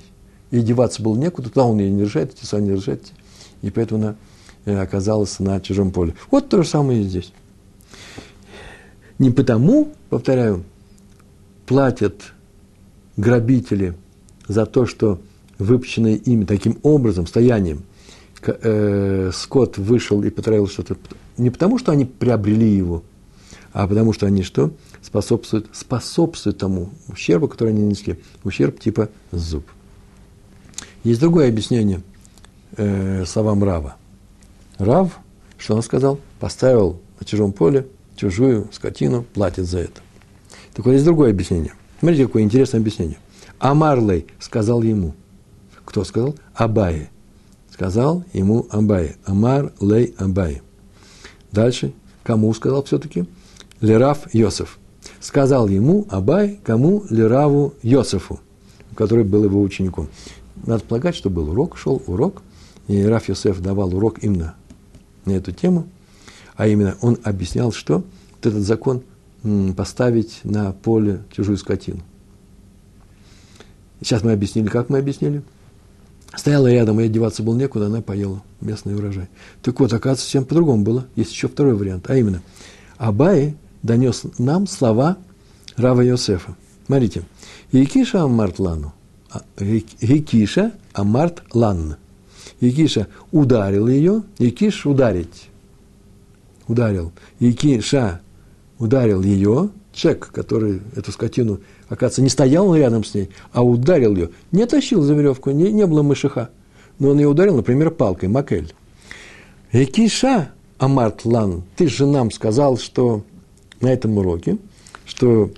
И 0.52 0.62
деваться 0.62 1.02
было 1.02 1.15
некуда, 1.15 1.50
туда 1.50 1.65
он 1.65 1.80
ее 1.80 1.91
не 1.91 2.04
решает, 2.04 2.34
эти 2.34 2.56
не 2.56 2.71
решает. 2.71 3.12
И 3.62 3.69
поэтому 3.69 4.04
она 4.04 4.15
э, 4.65 4.78
оказалась 4.78 5.39
на 5.39 5.60
чужом 5.62 5.91
поле. 5.91 6.15
Вот 6.30 6.50
то 6.50 6.62
же 6.62 6.67
самое 6.67 7.02
и 7.02 7.04
здесь. 7.04 7.34
Не 9.17 9.32
потому, 9.32 9.93
повторяю, 10.10 10.63
платят 11.65 12.34
грабители 13.17 13.95
за 14.47 14.65
то, 14.65 14.86
что 14.86 15.21
выпущенное 15.58 16.15
ими 16.15 16.45
таким 16.45 16.80
образом, 16.84 17.28
стоянием, 17.28 17.84
э, 18.45 19.32
скот 19.34 19.78
вышел 19.78 20.24
и 20.24 20.30
потравил 20.30 20.67
что-то, 20.67 20.97
не 21.38 21.50
потому, 21.50 21.78
что 21.78 21.91
они 21.91 22.06
приобрели 22.06 22.69
его, 22.69 23.04
а 23.74 23.88
потому, 23.88 24.14
что 24.14 24.26
они 24.26 24.44
что? 24.44 24.72
Способствуют, 25.02 25.70
способствуют 25.74 26.58
тому 26.58 26.90
ущербу, 27.08 27.48
который 27.48 27.70
они 27.70 27.82
нанесли. 27.82 28.20
Ущерб 28.44 28.80
типа 28.80 29.10
зуб. 29.32 29.66
Есть 31.04 31.20
другое 31.20 31.50
объяснение 31.50 32.02
э, 32.78 33.26
словам 33.26 33.64
Рава. 33.64 33.96
Рав, 34.78 35.20
что 35.58 35.76
он 35.76 35.84
сказал? 35.84 36.20
Поставил 36.40 37.00
на 37.20 37.26
чужом 37.26 37.54
поле 37.54 37.88
чужую 38.16 38.68
скотину, 38.72 39.24
платит 39.24 39.66
за 39.66 39.80
это. 39.80 40.02
Так 40.74 40.86
вот, 40.86 40.92
есть 40.92 41.06
другое 41.06 41.32
объяснение. 41.32 41.74
Смотрите, 42.00 42.26
какое 42.26 42.44
интересное 42.44 42.80
объяснение. 42.80 43.18
Амарлей 43.60 44.28
сказал 44.40 44.82
ему. 44.82 45.14
Кто 45.86 46.04
сказал? 46.04 46.36
Абае. 46.54 47.10
Сказал 47.72 48.24
ему 48.34 48.68
Абае. 48.70 49.16
Амар 49.26 49.72
лей 49.80 50.16
Абае. 50.18 50.62
Дальше. 51.52 51.94
Кому 52.24 52.54
сказал 52.54 52.84
все-таки? 52.84 53.26
Лерав 53.82 54.28
Йосеф. 54.32 54.78
Сказал 55.20 55.67
ему 55.67 56.08
Абай, 56.10 56.60
кому 56.63 57.04
Лераву 57.10 57.74
Йосефу, 57.82 58.39
который 58.96 59.24
был 59.24 59.44
его 59.44 59.62
учеником. 59.62 60.08
Надо 60.65 60.84
полагать, 60.84 61.15
что 61.15 61.30
был 61.30 61.50
урок, 61.50 61.78
шел 61.78 62.02
урок, 62.08 62.44
и 62.88 63.04
Раф 63.04 63.30
Йосеф 63.30 63.60
давал 63.60 63.96
урок 63.96 64.20
именно 64.24 64.56
на 65.26 65.32
эту 65.32 65.52
тему, 65.52 65.88
а 66.56 66.67
именно 66.67 66.96
он 67.02 67.17
объяснял, 67.24 67.72
что 67.72 68.04
вот 68.36 68.46
этот 68.46 68.62
закон 68.62 69.04
поставить 69.76 70.39
на 70.44 70.72
поле 70.72 71.24
чужую 71.32 71.58
скотину. 71.58 72.02
Сейчас 74.02 74.24
мы 74.24 74.34
объяснили, 74.34 74.67
как 74.67 74.89
мы 74.89 75.00
объяснили. 75.00 75.41
Стояла 76.36 76.72
рядом, 76.72 77.00
и 77.00 77.06
одеваться 77.06 77.44
было 77.44 77.56
некуда, 77.56 77.88
она 77.88 78.02
поела 78.02 78.41
местный 78.62 78.96
урожай. 78.96 79.28
Так 79.62 79.80
вот, 79.80 79.91
оказывается, 79.94 80.26
совсем 80.26 80.46
по-другому 80.46 80.84
было. 80.84 81.06
Есть 81.15 81.32
еще 81.32 81.48
второй 81.48 81.74
вариант, 81.74 82.10
а 82.10 82.15
именно, 82.15 82.41
Абай 82.98 83.56
донес 83.84 84.26
нам 84.39 84.67
слова 84.67 85.17
Рава 85.78 86.04
Йосефа. 86.04 86.56
Смотрите, 86.86 87.24
Якиша 87.72 88.24
Амарт 88.24 88.60
Лану, 88.60 88.94
Якиша 89.60 90.72
Амарт 90.94 91.44
Лан. 91.54 91.96
Якиша 92.60 93.08
ударил 93.32 93.88
ее, 93.88 94.24
Якиш 94.38 94.86
ударить. 94.86 95.50
Ударил. 96.67 97.12
Якиша 97.39 98.22
ударил 98.78 99.22
ее, 99.22 99.70
человек, 99.94 100.32
который 100.32 100.82
эту 100.96 101.12
скотину, 101.12 101.60
оказывается, 101.89 102.22
не 102.22 102.30
стоял 102.30 102.74
рядом 102.76 103.04
с 103.04 103.13
ней, 103.13 103.30
а 103.52 103.63
ударил 103.63 104.15
ее, 104.15 104.30
не 104.52 104.65
тащил 104.65 105.02
за 105.02 105.13
веревку, 105.13 105.52
не, 105.52 105.72
не 105.72 105.86
было 105.86 106.02
мышиха, 106.02 106.50
но 107.00 107.10
он 107.10 107.20
ее 107.20 107.28
ударил, 107.28 107.56
например, 107.56 107.91
палкой, 107.91 108.30
макель. 108.30 108.74
Экиша, 109.72 110.52
Амарт 110.78 111.26
Лан, 111.26 111.63
ты 111.76 111.88
же 111.88 112.06
нам 112.06 112.32
сказал, 112.32 112.78
что 112.78 113.24
на 113.82 113.89
этом 113.89 114.17
уроке, 114.17 114.58
что 115.06 115.52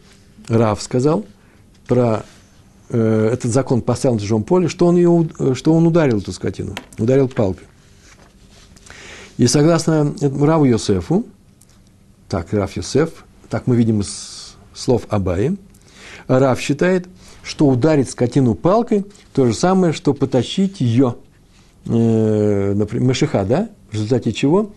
Рав 0.47 0.81
сказал 0.81 1.25
про 1.87 2.23
э, 2.89 3.29
этот 3.33 3.51
закон 3.51 3.81
поставил 3.81 4.15
на 4.15 4.21
чужом 4.21 4.43
поле, 4.43 4.67
что 4.67 4.87
он, 4.87 4.95
ее, 4.97 5.27
что 5.53 5.73
он 5.73 5.85
ударил 5.85 6.19
эту 6.19 6.31
скотину, 6.31 6.75
ударил 6.97 7.27
палкой. 7.27 7.67
И 9.37 9.47
согласно 9.47 10.13
Раву 10.21 10.65
Йосефу, 10.65 11.25
так, 12.29 12.53
Раф 12.53 12.77
Юсеф, 12.77 13.25
так 13.49 13.67
мы 13.67 13.75
видим 13.75 14.01
из 14.01 14.55
слов 14.73 15.03
Абаи, 15.09 15.57
Раф 16.27 16.59
считает, 16.59 17.07
что 17.43 17.67
ударить 17.67 18.09
скотину 18.09 18.55
палкой– 18.55 19.05
то 19.33 19.47
же 19.47 19.53
самое, 19.53 19.93
что 19.93 20.13
потащить 20.13 20.79
ее, 20.79 21.15
э, 21.85 22.73
например, 22.75 23.07
мышиха, 23.07 23.43
да? 23.43 23.69
В 23.89 23.95
результате 23.95 24.31
чего 24.31 24.71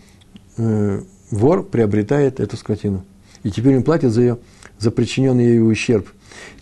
э, 0.57 1.01
вор 1.29 1.63
приобретает 1.63 2.39
эту 2.39 2.57
скотину. 2.57 3.05
И 3.47 3.49
теперь 3.49 3.77
он 3.77 3.83
платит 3.83 4.11
за 4.11 4.19
ее, 4.19 4.39
за 4.77 4.91
причиненный 4.91 5.45
ей 5.45 5.61
ущерб. 5.61 6.09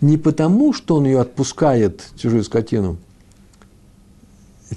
Не 0.00 0.16
потому, 0.16 0.72
что 0.72 0.94
он 0.94 1.04
ее 1.06 1.20
отпускает, 1.20 2.04
чужую 2.16 2.44
скотину, 2.44 2.98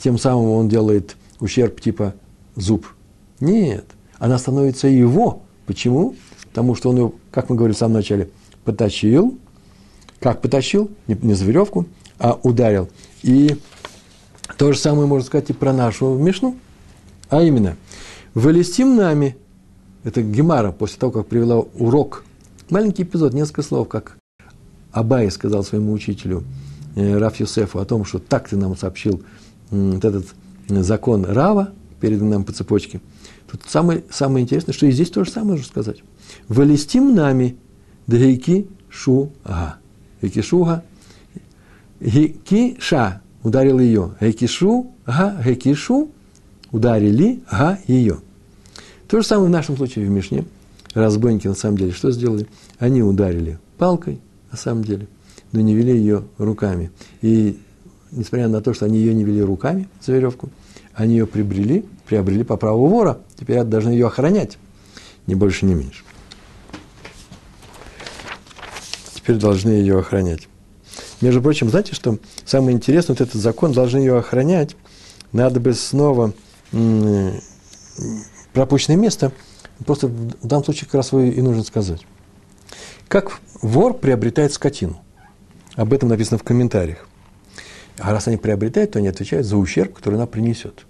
тем 0.02 0.18
самым 0.18 0.50
он 0.50 0.70
делает 0.70 1.16
ущерб 1.40 1.80
типа 1.80 2.16
зуб. 2.56 2.88
Нет, 3.40 3.86
она 4.18 4.40
становится 4.40 4.88
его. 4.88 5.44
Почему? 5.68 6.16
Потому 6.48 6.74
что 6.74 6.90
он 6.90 6.98
ее, 6.98 7.12
как 7.30 7.52
мы 7.52 7.56
говорили 7.56 7.76
в 7.76 7.80
самом 7.80 7.94
начале, 7.94 8.32
потащил. 8.66 9.38
Как 10.20 10.42
потащил? 10.42 10.90
Не, 11.06 11.16
не 11.22 11.36
за 11.36 11.46
веревку, 11.46 11.86
а 12.18 12.40
ударил. 12.42 12.90
И 13.22 13.56
то 14.58 14.74
же 14.74 14.80
самое 14.80 15.08
можно 15.08 15.28
сказать 15.28 15.52
и 15.52 15.54
про 15.54 15.74
нашу 15.74 16.16
Мишну. 16.16 16.58
А 17.30 17.44
именно, 17.44 17.78
«Вылестим 18.34 18.96
нами»– 18.96 19.38
это 20.04 20.22
Гемара, 20.22 20.72
после 20.72 21.00
того, 21.00 21.12
как 21.12 21.28
привела 21.28 21.60
урок. 21.60 22.24
Маленький 22.70 23.04
эпизод, 23.04 23.34
несколько 23.34 23.62
слов, 23.62 23.88
как 23.88 24.18
Абай 24.92 25.30
сказал 25.32 25.64
своему 25.64 25.94
учителю 25.94 26.44
э, 26.96 27.18
Раф 27.18 27.40
Юсефу 27.40 27.80
о 27.80 27.86
том, 27.86 28.06
что 28.06 28.20
так 28.20 28.50
ты 28.50 28.56
нам 28.56 28.78
сообщил 28.78 29.22
вот 29.72 30.04
этот 30.04 30.28
закон 30.68 31.26
Рава, 31.26 31.74
передан 32.00 32.30
нам 32.30 32.44
по 32.44 32.54
цепочке. 32.54 33.02
Тут 33.52 33.64
самое, 33.68 34.04
самое 34.10 34.44
интересное, 34.44 34.74
что 34.74 34.86
и 34.86 34.92
здесь 34.92 35.10
то 35.10 35.24
же 35.24 35.32
самое 35.32 35.54
можно 35.54 35.66
сказать. 35.66 36.04
«Вылестим 36.48 37.16
нами 37.16 37.58
дгейки 38.08 38.68
шу 38.90 39.32
ага». 39.44 39.78
Гейки 40.22 40.42
шуга. 40.42 40.84
Гейки 42.00 42.78
ша 42.80 43.22
ударил 43.44 43.80
ее. 43.80 44.16
Гейки 44.20 44.48
шу 44.48 44.92
ага. 45.06 45.42
Гейки 45.44 45.74
шу 45.74 46.12
ударили 46.72 47.42
ага 47.50 47.80
ее. 47.88 48.20
То 49.10 49.20
же 49.22 49.28
самое 49.28 49.48
в 49.48 49.52
нашем 49.52 49.76
случае 49.76 50.06
в 50.06 50.10
Мишне. 50.12 50.46
Разбойники 50.94 51.48
на 51.48 51.56
самом 51.56 51.80
деле 51.80 51.92
что 51.92 52.12
сделали? 52.12 52.48
Они 52.78 53.02
ударили 53.02 53.58
палкой, 53.80 54.22
на 54.52 54.58
самом 54.58 54.84
деле, 54.84 55.08
но 55.52 55.62
не 55.62 55.74
вели 55.74 55.98
ее 55.98 56.26
руками. 56.38 56.92
И 57.22 57.60
несмотря 58.12 58.48
на 58.48 58.62
то, 58.62 58.74
что 58.74 58.86
они 58.86 59.00
ее 59.00 59.16
не 59.16 59.24
вели 59.24 59.42
руками 59.42 59.90
за 60.00 60.14
веревку, 60.14 60.50
они 60.94 61.16
ее 61.16 61.26
приобрели, 61.26 61.86
приобрели 62.06 62.44
по 62.44 62.56
праву 62.56 62.86
вора. 62.86 63.20
Теперь 63.36 63.64
должны 63.64 63.90
ее 63.92 64.08
охранять, 64.08 64.60
ни 65.26 65.34
больше, 65.34 65.66
ни 65.66 65.74
меньше. 65.74 66.04
Теперь 69.16 69.38
должны 69.38 69.72
ее 69.72 70.00
охранять. 70.00 70.48
Между 71.20 71.42
прочим, 71.42 71.70
знаете, 71.70 71.96
что 71.96 72.20
самое 72.46 72.78
интересное, 72.78 73.16
вот 73.16 73.28
этот 73.28 73.42
закон 73.42 73.72
должны 73.72 73.98
ее 73.98 74.20
охранять. 74.20 74.76
Надо 75.32 75.60
бы 75.60 75.74
снова 75.74 76.34
пропущенное 78.60 78.98
место, 78.98 79.32
просто 79.86 80.08
в 80.08 80.46
данном 80.46 80.66
случае 80.66 80.88
как 80.88 80.96
раз 80.96 81.14
и 81.14 81.42
нужно 81.42 81.64
сказать. 81.64 82.06
Как 83.08 83.40
вор 83.62 83.94
приобретает 83.94 84.52
скотину? 84.52 85.02
Об 85.76 85.94
этом 85.94 86.10
написано 86.10 86.38
в 86.40 86.44
комментариях. 86.44 87.08
А 88.00 88.12
раз 88.12 88.28
они 88.28 88.36
приобретают, 88.36 88.92
то 88.92 89.00
они 89.00 89.08
отвечают 89.08 89.48
за 89.48 89.56
ущерб, 89.56 89.94
который 89.94 90.16
она 90.16 90.28
принесет. 90.28 90.86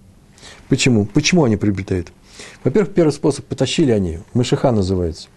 Почему? 0.67 1.05
Почему 1.05 1.43
они 1.43 1.57
приобретают? 1.57 2.11
Во-первых, 2.63 2.91
первый 2.95 3.11
способ, 3.11 3.45
потащили 3.45 3.91
они, 3.91 4.17
мышиха 4.33 4.71
называется. 4.71 5.27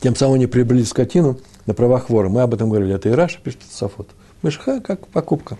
Тем 0.00 0.14
самым 0.14 0.34
они 0.34 0.46
приобрели 0.46 0.84
скотину 0.84 1.38
на 1.64 1.72
правах 1.72 2.10
вора. 2.10 2.28
Мы 2.28 2.42
об 2.42 2.52
этом 2.52 2.68
говорили, 2.68 2.94
это 2.94 3.08
Ираша 3.08 3.40
пишет 3.42 3.60
Сафот. 3.70 4.10
Мышиха 4.42 4.82
как 4.82 5.08
покупка. 5.08 5.56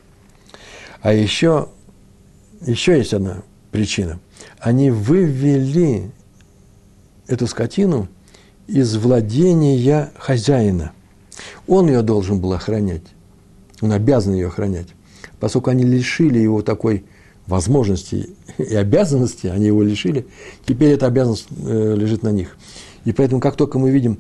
А 1.01 1.15
еще, 1.15 1.71
еще 2.61 2.99
есть 2.99 3.15
одна 3.15 3.45
причина. 3.73 4.21
Они 4.59 4.91
вывели 4.91 6.11
эту 7.27 7.47
скотину 7.47 8.09
из 8.67 8.97
владения 8.97 10.11
хозяина. 10.17 10.93
Он 11.67 11.89
ее 11.89 12.03
должен 12.03 12.41
был 12.41 12.53
охранять. 12.53 13.03
Он 13.81 13.93
обязан 13.93 14.35
ее 14.35 14.49
охранять. 14.49 14.89
Поскольку 15.41 15.71
они 15.71 15.85
лишили 15.85 16.39
его 16.39 16.63
такой 16.63 17.05
возможности 17.47 18.31
и 18.59 18.75
обязанности, 18.75 19.49
они 19.49 19.67
его 19.67 19.83
лишили, 19.83 20.27
теперь 20.67 20.93
эта 20.93 21.07
обязанность 21.07 21.47
э, 21.51 21.95
лежит 21.97 22.23
на 22.23 22.31
них. 22.31 22.57
И 23.05 23.13
поэтому, 23.13 23.41
как 23.41 23.57
только 23.57 23.79
мы 23.79 23.91
видим 23.91 24.19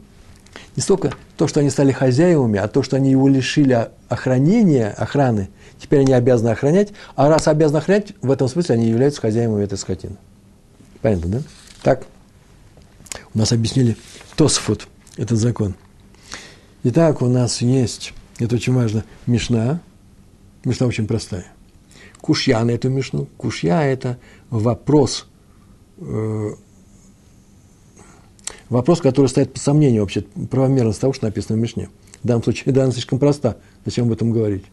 не 0.76 0.82
столько 0.82 1.12
то, 1.37 1.46
что 1.46 1.60
они 1.60 1.70
стали 1.70 1.92
хозяевами, 1.92 2.58
а 2.58 2.68
то, 2.68 2.82
что 2.82 2.96
они 2.96 3.10
его 3.10 3.28
лишили 3.28 3.88
охранения, 4.08 4.88
охраны, 4.88 5.48
теперь 5.85 6.01
они 6.01 6.12
обязаны 6.12 6.49
охранять, 6.49 6.92
а 7.14 7.29
раз 7.29 7.47
обязаны 7.47 7.79
охранять, 7.79 8.14
в 8.23 8.31
этом 8.31 8.49
смысле 8.49 8.77
они 8.77 8.88
являются 8.88 9.20
хозяевами 9.20 9.64
этой 9.64 9.79
скотины. 9.79 10.16
Понятно, 11.03 11.29
да? 11.29 11.42
Так, 11.83 12.07
у 13.35 13.38
нас 13.38 13.53
объяснили 13.53 13.97
Тосфот, 14.37 14.88
этот 15.16 15.38
закон. 15.38 15.75
Итак, 16.83 17.23
у 17.23 17.27
нас 17.27 17.61
есть 17.61 18.12
это 18.38 18.57
очень 18.57 18.75
важно. 18.75 19.05
Мишна. 19.27 19.81
Мишна 20.64 20.87
очень 20.87 21.07
простая. 21.07 21.47
Кушья 22.20 22.61
на 22.64 22.70
эту 22.70 22.88
мишну. 22.88 23.27
Кушья– 23.37 23.81
это 23.83 24.18
вопрос, 24.49 25.27
э, 25.99 26.51
вопрос, 28.70 29.01
который 29.01 29.27
стоит 29.27 29.53
под 29.53 29.62
сомнением 29.62 30.01
вообще 30.01 30.23
правомерность 30.23 31.01
того, 31.01 31.12
что 31.12 31.27
написано 31.27 31.59
в 31.59 31.61
Мишне. 31.61 31.90
В 32.23 32.27
данном 32.27 32.42
случае, 32.42 32.73
да, 32.73 32.85
она 32.85 32.92
слишком 32.92 33.18
проста. 33.18 33.59
Зачем 33.85 34.07
об 34.07 34.12
этом 34.12 34.31
говорить? 34.31 34.64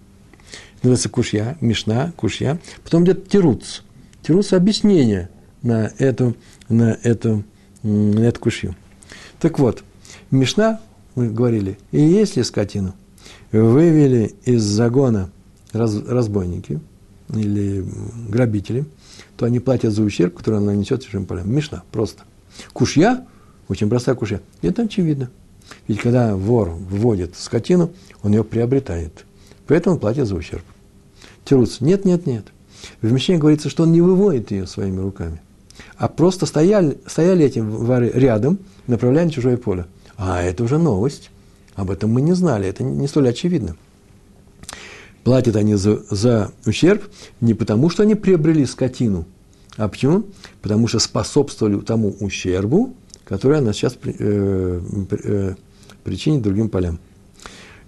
Называется 0.81 1.09
кушья, 1.09 1.57
мишна, 1.61 2.11
кушья. 2.15 2.59
Потом 2.83 3.03
идет 3.03 3.27
тируц. 3.27 3.81
Тируц– 4.23 4.51
объяснение 4.53 5.29
на 5.61 5.91
эту, 5.99 6.35
на 6.69 6.97
эту, 7.03 7.43
на 7.83 8.19
эту 8.19 8.39
кушью. 8.39 8.75
Так 9.39 9.59
вот, 9.59 9.83
мишна, 10.31 10.79
мы 11.15 11.29
говорили, 11.29 11.77
и 11.91 12.01
если 12.01 12.41
скотину 12.41 12.95
вывели 13.51 14.33
из 14.45 14.63
загона 14.63 15.29
раз, 15.71 15.95
разбойники 15.95 16.79
или 17.29 17.85
грабители, 18.29 18.85
то 19.37 19.45
они 19.45 19.59
платят 19.59 19.93
за 19.93 20.03
ущерб, 20.03 20.35
который 20.35 20.57
она 20.57 20.67
нанесет 20.71 21.03
чужим 21.03 21.25
полям. 21.25 21.51
Мишна, 21.53 21.83
просто. 21.91 22.23
Кушья, 22.73 23.25
очень 23.67 23.89
простая 23.89 24.15
кушья, 24.15 24.41
это 24.61 24.83
очевидно. 24.83 25.29
Ведь 25.87 25.99
когда 25.99 26.35
вор 26.35 26.69
вводит 26.69 27.35
скотину, 27.37 27.91
он 28.23 28.31
ее 28.31 28.43
приобретает. 28.43 29.25
Поэтому 29.67 29.95
он 29.95 29.99
платит 29.99 30.27
за 30.27 30.35
ущерб. 30.35 30.63
Тируц, 31.45 31.81
нет, 31.81 32.05
нет, 32.05 32.25
нет. 32.25 32.45
В 33.01 33.11
Мишне 33.11 33.37
говорится, 33.37 33.69
что 33.69 33.83
он 33.83 33.91
не 33.91 34.01
выводит 34.01 34.51
ее 34.51 34.67
своими 34.67 34.99
руками, 34.99 35.41
а 35.97 36.07
просто 36.07 36.45
стояли, 36.45 36.97
стояли 37.05 37.45
эти 37.45 37.59
воры 37.59 38.11
рядом, 38.13 38.59
направляя 38.87 39.25
на 39.25 39.31
чужое 39.31 39.57
поле. 39.57 39.85
А 40.17 40.41
это 40.41 40.63
уже 40.63 40.77
новость. 40.77 41.29
Об 41.75 41.89
этом 41.89 42.11
мы 42.11 42.21
не 42.21 42.33
знали, 42.33 42.67
это 42.67 42.83
не 42.83 43.07
столь 43.07 43.29
очевидно. 43.29 43.75
Платят 45.23 45.55
они 45.55 45.75
за, 45.75 46.01
за 46.09 46.51
ущерб 46.65 47.03
не 47.39 47.53
потому, 47.53 47.89
что 47.89 48.03
они 48.03 48.15
приобрели 48.15 48.65
скотину, 48.65 49.25
а 49.77 49.87
почему? 49.87 50.25
Потому 50.61 50.87
что 50.87 50.99
способствовали 50.99 51.79
тому 51.79 52.15
ущербу, 52.19 52.93
который 53.23 53.59
она 53.59 53.71
сейчас 53.73 53.97
э, 54.03 54.81
э, 55.09 55.55
причинит 56.03 56.41
другим 56.41 56.69
полям. 56.69 56.99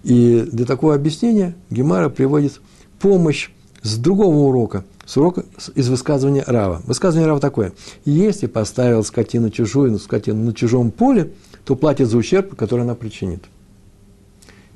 И 0.03 0.47
для 0.51 0.65
такого 0.65 0.95
объяснения 0.95 1.55
Гемара 1.69 2.09
приводит 2.09 2.59
помощь 2.99 3.49
с 3.81 3.97
другого 3.97 4.35
урока, 4.35 4.83
с 5.05 5.17
урока 5.17 5.45
из 5.75 5.89
высказывания 5.89 6.43
Рава. 6.45 6.81
Высказывание 6.85 7.27
Рава 7.27 7.39
такое. 7.39 7.73
Если 8.05 8.47
поставил 8.47 9.03
скотину 9.03 9.49
чужую, 9.49 9.91
ну, 9.91 9.99
скотину 9.99 10.43
на 10.43 10.53
чужом 10.53 10.91
поле, 10.91 11.31
то 11.65 11.75
платит 11.75 12.09
за 12.09 12.17
ущерб, 12.17 12.55
который 12.55 12.81
она 12.81 12.95
причинит. 12.95 13.43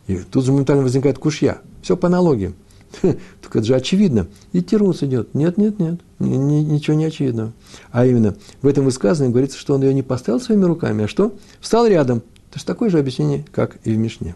И 0.07 0.17
тут 0.17 0.45
же 0.45 0.51
моментально 0.51 0.83
возникает 0.83 1.19
кушья. 1.19 1.59
Все 1.81 1.97
по 1.97 2.07
аналогии. 2.07 2.53
Так 3.41 3.55
это 3.55 3.65
же 3.65 3.75
очевидно. 3.75 4.27
И 4.51 4.61
тирус 4.61 5.03
идет. 5.03 5.33
Нет, 5.33 5.57
нет, 5.57 5.79
нет. 5.79 6.01
Ничего 6.19 6.97
не 6.97 7.05
очевидного. 7.05 7.53
А 7.91 8.05
именно, 8.05 8.35
в 8.61 8.67
этом 8.67 8.83
высказывании 8.83 9.31
говорится, 9.31 9.57
что 9.57 9.73
он 9.73 9.83
ее 9.83 9.93
не 9.93 10.03
поставил 10.03 10.41
своими 10.41 10.65
руками, 10.65 11.05
а 11.05 11.07
что? 11.07 11.33
Встал 11.61 11.87
рядом. 11.87 12.19
То 12.19 12.55
есть 12.55 12.65
такое 12.65 12.89
же 12.89 12.99
объяснение, 12.99 13.45
как 13.53 13.77
и 13.85 13.93
в 13.93 13.97
Мишне. 13.97 14.35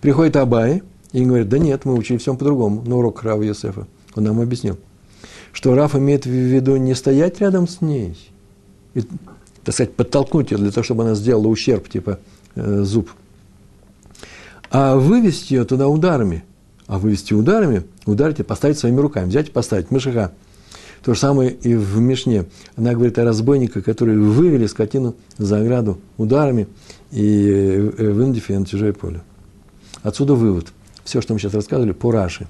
Приходит 0.00 0.36
Абай 0.36 0.82
и 1.12 1.24
говорит, 1.24 1.48
да 1.48 1.58
нет, 1.58 1.84
мы 1.84 1.94
учили 1.94 2.18
всем 2.18 2.36
по-другому 2.36 2.82
на 2.82 2.96
урок 2.96 3.22
Рава 3.22 3.42
Йосефа. 3.42 3.86
Он 4.14 4.24
нам 4.24 4.40
объяснил, 4.40 4.78
что 5.52 5.74
Раф 5.74 5.94
имеет 5.94 6.26
в 6.26 6.30
виду 6.30 6.76
не 6.76 6.94
стоять 6.94 7.40
рядом 7.40 7.68
с 7.68 7.80
ней, 7.80 8.16
и, 8.94 9.02
так 9.64 9.74
сказать, 9.74 9.94
подтолкнуть 9.94 10.50
ее 10.50 10.58
для 10.58 10.70
того, 10.70 10.84
чтобы 10.84 11.04
она 11.04 11.14
сделала 11.14 11.48
ущерб, 11.48 11.88
типа 11.88 12.18
э, 12.54 12.82
зуб– 12.82 13.10
а 14.70 14.96
вывести 14.96 15.54
ее 15.54 15.64
туда 15.64 15.88
ударами. 15.88 16.44
А 16.86 16.98
вывести 16.98 17.34
ударами, 17.34 17.82
ударить 18.04 18.40
и 18.40 18.42
поставить 18.42 18.78
своими 18.78 19.00
руками. 19.00 19.28
Взять 19.28 19.48
и 19.48 19.50
поставить. 19.50 19.90
Мышиха. 19.90 20.32
То 21.02 21.14
же 21.14 21.20
самое 21.20 21.50
и 21.50 21.74
в 21.74 21.98
Мишне. 21.98 22.46
Она 22.76 22.92
говорит 22.92 23.18
о 23.18 23.24
разбойниках, 23.24 23.84
которые 23.84 24.18
вывели 24.18 24.66
скотину 24.66 25.14
за 25.38 25.60
ограду 25.60 25.98
ударами 26.16 26.68
и 27.10 27.48
э, 27.96 28.10
вынудив 28.10 28.50
ее 28.50 28.58
на 28.58 28.66
чужое 28.66 28.92
поле. 28.92 29.22
Отсюда 30.06 30.34
вывод. 30.34 30.68
Все, 31.02 31.20
что 31.20 31.34
мы 31.34 31.40
сейчас 31.40 31.52
рассказывали, 31.52 31.90
по 31.90 32.12
Раши. 32.12 32.46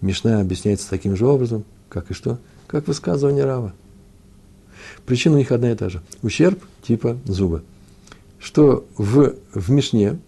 Мишна 0.00 0.40
объясняется 0.40 0.90
таким 0.90 1.14
же 1.14 1.24
образом, 1.24 1.62
как 1.88 2.10
и 2.10 2.14
что? 2.14 2.40
Как 2.66 2.88
высказывание 2.88 3.44
Рава. 3.44 3.72
Причина 5.06 5.36
у 5.36 5.38
них 5.38 5.52
одна 5.52 5.70
и 5.70 5.76
та 5.76 5.88
же. 5.88 6.02
Ущерб 6.22 6.60
типа 6.82 7.16
зуба. 7.26 7.62
что 8.40 8.86
в, 8.96 9.34
в 9.54 9.70
Мишне 9.70 10.18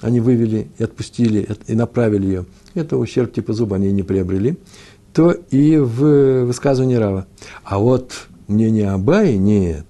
они 0.00 0.20
вывели 0.20 0.68
и 0.78 0.82
отпустили, 0.82 1.46
и 1.66 1.74
направили 1.74 2.26
ее, 2.26 2.46
это 2.72 2.96
ущерб 2.96 3.34
типа 3.34 3.52
зуба 3.52 3.76
они 3.76 3.92
не 3.92 4.02
приобрели, 4.02 4.56
то 5.12 5.32
и 5.32 5.76
в 5.76 6.46
высказывании 6.46 6.96
Рава. 6.96 7.26
А 7.64 7.78
вот 7.78 8.28
мнение 8.46 8.92
Абаи 8.92 9.36
нет. 9.36 9.84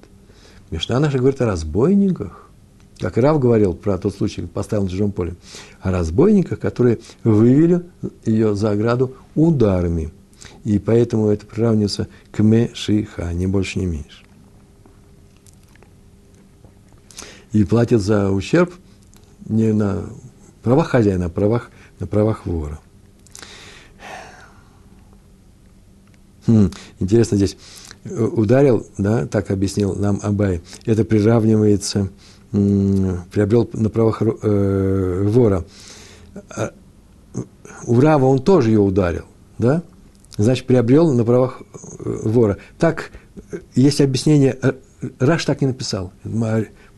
Мишна 0.73 0.99
наша 0.99 1.19
говорит 1.19 1.41
о 1.43 1.47
разбойниках. 1.47 2.48
Как 2.99 3.17
Рав 3.17 3.39
говорил 3.39 3.75
про 3.75 3.97
тот 3.97 4.15
случай, 4.15 4.43
поставил 4.43 4.85
на 4.85 4.91
чужом 4.91 5.13
поле. 5.13 5.37
О 5.81 5.91
разбойниках, 5.91 6.59
которые 6.59 6.99
вывели 7.23 7.83
ее 8.25 8.57
за 8.57 8.71
ограду 8.71 9.15
ударами. 9.35 10.11
И 10.65 10.79
поэтому 10.79 11.29
это 11.29 11.47
приравнивается 11.47 12.09
к 12.33 12.43
мешиха, 12.43 13.33
не 13.33 13.47
больше, 13.47 13.79
не 13.79 13.87
меньше. 13.87 14.25
И 17.53 17.65
платит 17.65 18.01
за 18.01 18.31
ущерб 18.31 18.73
не 19.49 19.73
на 19.73 20.11
правах 20.63 20.89
хозяина, 20.89 21.27
а 21.27 21.29
правах, 21.29 21.71
на 22.01 22.07
правах 22.07 22.47
вора. 22.47 22.81
Хм, 26.47 26.71
интересно 26.99 27.37
здесь. 27.37 27.57
Ударил, 28.05 28.87
да, 28.97 29.27
так 29.27 29.51
объяснил 29.51 29.95
нам 29.95 30.19
Абай, 30.23 30.63
это 30.87 31.05
приравнивается, 31.05 32.11
приобрел 32.51 33.69
на 33.73 33.91
правах 33.91 34.23
э, 34.23 35.23
вора. 35.29 35.65
А, 36.51 36.73
у 37.87 38.01
Рава 38.01 38.27
он 38.27 38.41
тоже 38.41 38.71
ее 38.71 38.81
ударил, 38.81 39.25
да? 39.59 39.83
Значит, 40.37 40.67
приобрел 40.67 41.13
на 41.13 41.25
правах 41.25 41.61
э, 41.61 42.21
вора. 42.25 42.59
Так, 42.79 43.11
есть 43.75 44.01
объяснение, 44.01 44.57
э, 44.63 44.73
Раш 45.19 45.45
так 45.45 45.61
не 45.61 45.67
написал, 45.67 46.13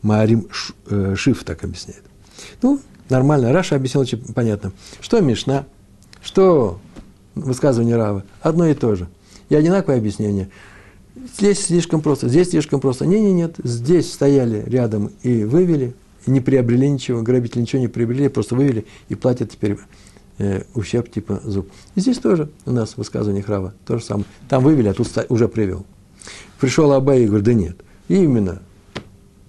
Маарим 0.01 0.47
э, 0.89 1.15
Шиф 1.15 1.43
так 1.43 1.63
объясняет. 1.63 2.03
Ну, 2.61 2.79
нормально, 3.09 3.51
Раша 3.51 3.75
объяснил 3.75 4.01
очень 4.01 4.19
понятно. 4.33 4.71
Что 4.99 5.19
Мишна, 5.19 5.65
что 6.21 6.79
высказывание 7.35 7.95
Рава, 7.95 8.23
одно 8.41 8.67
и 8.67 8.73
то 8.73 8.95
же. 8.95 9.07
И 9.49 9.55
одинаковое 9.55 9.97
объяснение. 9.97 10.49
Здесь 11.15 11.65
слишком 11.65 12.01
просто, 12.01 12.29
здесь 12.29 12.49
слишком 12.49 12.79
просто. 12.79 13.05
Не, 13.05 13.19
не, 13.19 13.33
нет, 13.33 13.55
здесь 13.63 14.11
стояли 14.11 14.63
рядом 14.65 15.11
и 15.23 15.43
вывели, 15.43 15.93
и 16.25 16.31
не 16.31 16.39
приобрели 16.39 16.89
ничего, 16.89 17.21
грабители 17.21 17.61
ничего 17.61 17.81
не 17.81 17.87
приобрели, 17.87 18.29
просто 18.29 18.55
вывели 18.55 18.85
и 19.09 19.15
платят 19.15 19.51
теперь 19.51 19.77
э, 20.37 20.63
ущерб 20.73 21.11
типа 21.11 21.41
зуб. 21.43 21.69
И 21.95 21.99
здесь 21.99 22.17
тоже 22.17 22.49
у 22.65 22.71
нас 22.71 22.95
высказывание 22.97 23.43
Храва, 23.43 23.73
то 23.85 23.97
же 23.97 24.03
самое. 24.03 24.25
Там 24.47 24.63
вывели, 24.63 24.87
а 24.87 24.93
тут 24.93 25.09
уже 25.29 25.47
привел. 25.47 25.85
Пришел 26.59 26.91
Абай 26.93 27.23
и 27.23 27.27
говорит, 27.27 27.45
да 27.45 27.53
нет, 27.53 27.77
именно 28.07 28.61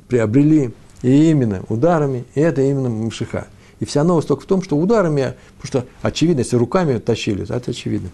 приобрели, 0.09 0.73
и 1.03 1.31
именно 1.31 1.63
ударами, 1.69 2.25
и 2.35 2.41
это 2.41 2.63
именно 2.63 2.89
мшиха. 2.89 3.47
И 3.81 3.85
вся 3.85 4.05
новость 4.05 4.29
только 4.29 4.45
в 4.45 4.47
том, 4.47 4.63
что 4.63 4.77
ударами, 4.77 5.35
потому 5.61 5.67
что 5.67 5.87
очевидно, 6.01 6.41
если 6.41 6.57
руками 6.57 6.99
тащили, 6.99 7.43
это 7.43 7.73
очевидно. 7.73 8.11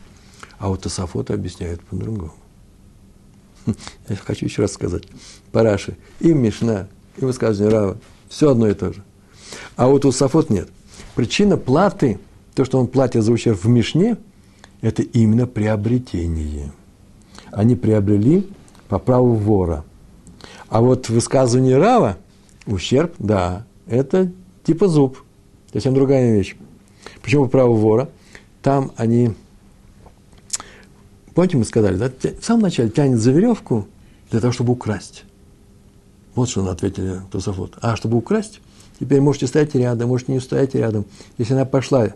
А 0.58 0.68
вот 0.68 0.82
Тософот 0.82 1.30
объясняет 1.30 1.82
по-другому. 1.82 2.32
Я 4.08 4.16
хочу 4.16 4.46
еще 4.46 4.62
раз 4.62 4.72
сказать. 4.72 5.04
Параши, 5.52 5.96
и 6.20 6.32
Мишна, 6.32 6.88
и 7.16 7.24
высказывание 7.24 7.76
Рава, 7.76 7.98
все 8.28 8.50
одно 8.50 8.68
и 8.68 8.74
то 8.74 8.92
же. 8.92 9.02
А 9.76 9.88
вот 9.88 10.04
у 10.04 10.12
Сафот 10.12 10.50
нет. 10.50 10.68
Причина 11.14 11.56
платы, 11.56 12.18
то, 12.54 12.64
что 12.64 12.78
он 12.78 12.86
платит 12.86 13.22
за 13.22 13.32
ущерб 13.32 13.62
в 13.62 13.68
Мишне, 13.68 14.16
это 14.80 15.02
именно 15.02 15.46
приобретение. 15.46 16.72
Они 17.50 17.74
приобрели 17.76 18.48
по 18.88 18.98
праву 18.98 19.34
вора. 19.34 19.84
А 20.68 20.80
вот 20.80 21.06
в 21.06 21.10
высказывании 21.10 21.72
Рава 21.72 22.18
ущерб, 22.66 23.14
да, 23.18 23.66
это 23.86 24.30
типа 24.64 24.88
зуб. 24.88 25.18
Совсем 25.72 25.94
другая 25.94 26.32
вещь. 26.34 26.56
Почему 27.22 27.44
по 27.44 27.50
праву 27.50 27.74
вора? 27.74 28.10
Там 28.62 28.92
они 28.96 29.32
Помните, 31.38 31.56
мы 31.56 31.64
сказали, 31.66 31.94
да, 31.94 32.10
в 32.10 32.44
самом 32.44 32.62
начале 32.62 32.90
тянет 32.90 33.20
за 33.20 33.30
веревку 33.30 33.86
для 34.32 34.40
того, 34.40 34.52
чтобы 34.52 34.72
украсть. 34.72 35.22
Вот 36.34 36.48
что 36.48 36.68
ответили 36.68 37.20
Тософот. 37.30 37.78
А, 37.80 37.94
чтобы 37.94 38.16
украсть, 38.16 38.60
теперь 38.98 39.20
можете 39.20 39.46
стоять 39.46 39.72
рядом, 39.76 40.08
можете 40.08 40.32
не 40.32 40.40
стоять 40.40 40.74
рядом. 40.74 41.04
Если 41.36 41.54
она 41.54 41.64
пошла, 41.64 42.08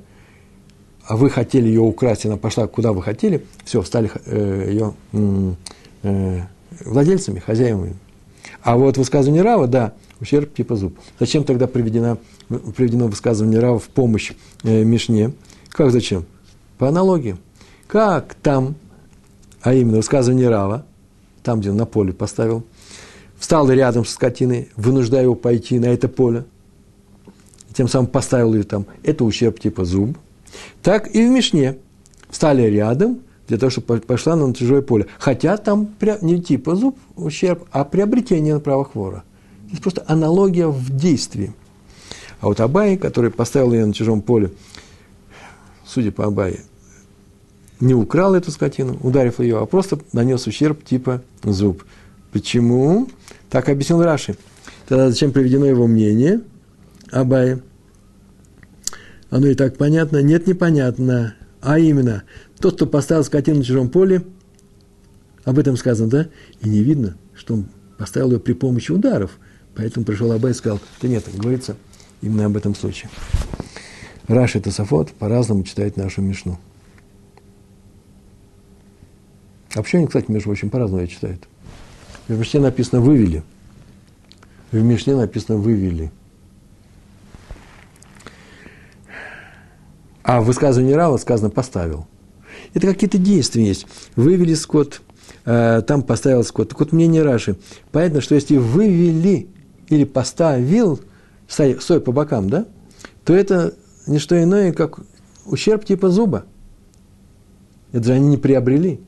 а 1.06 1.16
вы 1.16 1.30
хотели 1.30 1.68
ее 1.68 1.82
украсть, 1.82 2.26
она 2.26 2.36
пошла 2.36 2.66
куда 2.66 2.92
вы 2.92 3.00
хотели, 3.00 3.46
все, 3.64 3.84
стали 3.84 4.10
э, 4.24 4.66
ее 4.70 4.94
э, 6.02 6.40
владельцами, 6.84 7.38
хозяевами. 7.38 7.94
А 8.60 8.76
вот 8.76 8.96
высказывание 8.96 9.42
Рава, 9.42 9.68
да, 9.68 9.92
ущерб 10.20 10.52
типа 10.52 10.74
зуб. 10.74 10.98
Зачем 11.20 11.44
тогда 11.44 11.68
приведено, 11.68 12.18
приведено 12.48 13.06
высказывание 13.06 13.60
Рава 13.60 13.78
в 13.78 13.86
помощь 13.86 14.32
э, 14.64 14.82
Мишне? 14.82 15.32
Как 15.68 15.92
зачем? 15.92 16.24
По 16.76 16.88
аналогии. 16.88 17.36
Как 17.86 18.34
там 18.42 18.74
а 19.62 19.74
именно 19.74 19.96
высказывание 19.98 20.48
Рава, 20.48 20.84
там, 21.42 21.60
где 21.60 21.70
он 21.70 21.76
на 21.76 21.86
поле 21.86 22.12
поставил, 22.12 22.64
встал 23.38 23.70
рядом 23.70 24.04
с 24.04 24.10
скотиной, 24.10 24.68
вынуждая 24.76 25.22
его 25.22 25.34
пойти 25.34 25.78
на 25.78 25.86
это 25.86 26.08
поле, 26.08 26.44
тем 27.72 27.88
самым 27.88 28.06
поставил 28.08 28.54
ее 28.54 28.64
там, 28.64 28.86
это 29.02 29.24
ущерб 29.24 29.58
типа 29.58 29.84
зуб, 29.84 30.18
так 30.82 31.14
и 31.14 31.26
в 31.26 31.30
Мишне 31.30 31.78
встали 32.28 32.62
рядом, 32.62 33.20
для 33.48 33.58
того, 33.58 33.70
чтобы 33.70 34.00
пошла 34.00 34.36
на 34.36 34.54
чужое 34.54 34.82
поле. 34.82 35.08
Хотя 35.18 35.56
там 35.56 35.94
не 36.22 36.40
типа 36.40 36.74
зуб 36.74 36.96
ущерб, 37.16 37.66
а 37.70 37.84
приобретение 37.84 38.54
на 38.54 38.60
правах 38.60 38.94
вора. 38.94 39.24
Это 39.70 39.82
просто 39.82 40.04
аналогия 40.06 40.68
в 40.68 40.96
действии. 40.96 41.52
А 42.40 42.46
вот 42.46 42.60
Абай, 42.60 42.96
который 42.96 43.30
поставил 43.30 43.72
ее 43.72 43.84
на 43.84 43.92
чужом 43.92 44.22
поле, 44.22 44.52
судя 45.84 46.12
по 46.12 46.24
Абае, 46.24 46.60
не 47.82 47.94
украл 47.94 48.34
эту 48.36 48.52
скотину, 48.52 48.96
ударив 49.02 49.40
ее, 49.40 49.58
а 49.58 49.66
просто 49.66 49.98
нанес 50.12 50.46
ущерб 50.46 50.84
типа 50.84 51.22
зуб. 51.42 51.84
Почему? 52.32 53.08
Так 53.50 53.68
объяснил 53.68 54.02
Раши. 54.02 54.36
Тогда 54.86 55.10
зачем 55.10 55.32
приведено 55.32 55.66
его 55.66 55.88
мнение 55.88 56.42
Абай? 57.10 57.60
Оно 59.30 59.48
и 59.48 59.54
так 59.54 59.76
понятно? 59.76 60.22
Нет, 60.22 60.46
непонятно. 60.46 61.34
А 61.60 61.78
именно, 61.78 62.22
тот, 62.60 62.76
кто 62.76 62.86
поставил 62.86 63.24
скотину 63.24 63.58
на 63.58 63.64
чужом 63.64 63.88
поле, 63.88 64.22
об 65.44 65.58
этом 65.58 65.76
сказано, 65.76 66.08
да? 66.08 66.28
И 66.60 66.68
не 66.68 66.84
видно, 66.84 67.16
что 67.34 67.54
он 67.54 67.66
поставил 67.98 68.30
ее 68.30 68.38
при 68.38 68.52
помощи 68.52 68.92
ударов. 68.92 69.32
Поэтому 69.74 70.06
пришел 70.06 70.30
Абай 70.30 70.52
и 70.52 70.54
сказал, 70.54 70.78
да 71.00 71.08
нет, 71.08 71.24
говорится 71.34 71.76
именно 72.20 72.46
об 72.46 72.56
этом 72.56 72.76
случае. 72.76 73.10
Раши 74.28 74.58
и 74.58 74.60
Тософот 74.60 75.10
по-разному 75.10 75.64
читают 75.64 75.96
нашу 75.96 76.22
Мишну. 76.22 76.60
Почему 79.74 80.00
они, 80.00 80.06
кстати, 80.06 80.30
между 80.30 80.48
прочим, 80.48 80.70
по-разному 80.70 81.06
читают? 81.06 81.48
В 82.28 82.38
Мишне 82.38 82.60
написано 82.60 83.00
«вывели». 83.00 83.42
В 84.70 84.82
Мишне 84.82 85.16
написано 85.16 85.58
«вывели». 85.58 86.10
А 90.22 90.40
в 90.40 90.44
высказывании 90.44 90.92
Рава 90.92 91.16
сказано 91.16 91.50
«поставил». 91.50 92.06
Это 92.74 92.86
какие-то 92.86 93.18
действия 93.18 93.66
есть. 93.66 93.86
Вывели 94.16 94.54
скот, 94.54 95.02
э, 95.44 95.82
там 95.86 96.02
поставил 96.02 96.44
скот. 96.44 96.70
Так 96.70 96.80
вот, 96.80 96.92
мнение 96.92 97.22
Раши. 97.22 97.56
Понятно, 97.90 98.20
что 98.20 98.34
если 98.34 98.56
вывели 98.56 99.48
или 99.88 100.04
поставил, 100.04 101.00
стой, 101.48 101.80
стой 101.80 102.00
по 102.00 102.12
бокам, 102.12 102.48
да, 102.48 102.66
то 103.24 103.34
это 103.34 103.74
не 104.06 104.18
что 104.18 104.40
иное, 104.42 104.72
как 104.72 105.00
ущерб 105.44 105.84
типа 105.84 106.08
зуба. 106.08 106.44
Это 107.92 108.04
же 108.04 108.12
они 108.14 108.28
не 108.28 108.36
приобрели. 108.36 109.00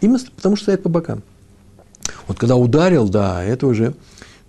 Именно 0.00 0.18
потому, 0.36 0.56
что 0.56 0.64
стоят 0.64 0.82
по 0.82 0.88
бокам. 0.88 1.22
Вот 2.26 2.38
когда 2.38 2.56
ударил, 2.56 3.08
да, 3.08 3.42
это 3.42 3.66
уже 3.66 3.94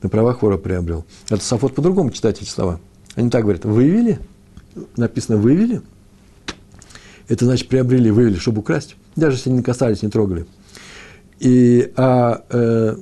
на 0.01 0.09
правах 0.09 0.41
вора 0.41 0.57
приобрел. 0.57 1.05
Это 1.29 1.43
Сафот 1.43 1.75
по-другому 1.75 2.11
читать 2.11 2.41
эти 2.41 2.49
слова. 2.49 2.79
Они 3.15 3.29
так 3.29 3.43
говорят, 3.43 3.65
вывели, 3.65 4.19
написано 4.97 5.37
вывели, 5.37 5.81
это 7.27 7.45
значит 7.45 7.69
приобрели, 7.69 8.11
вывели, 8.11 8.37
чтобы 8.37 8.59
украсть, 8.59 8.95
даже 9.15 9.37
если 9.37 9.49
не 9.49 9.63
касались, 9.63 10.03
не 10.03 10.09
трогали. 10.09 10.45
И, 11.39 11.91
а 11.95 12.43
э, 12.49 12.95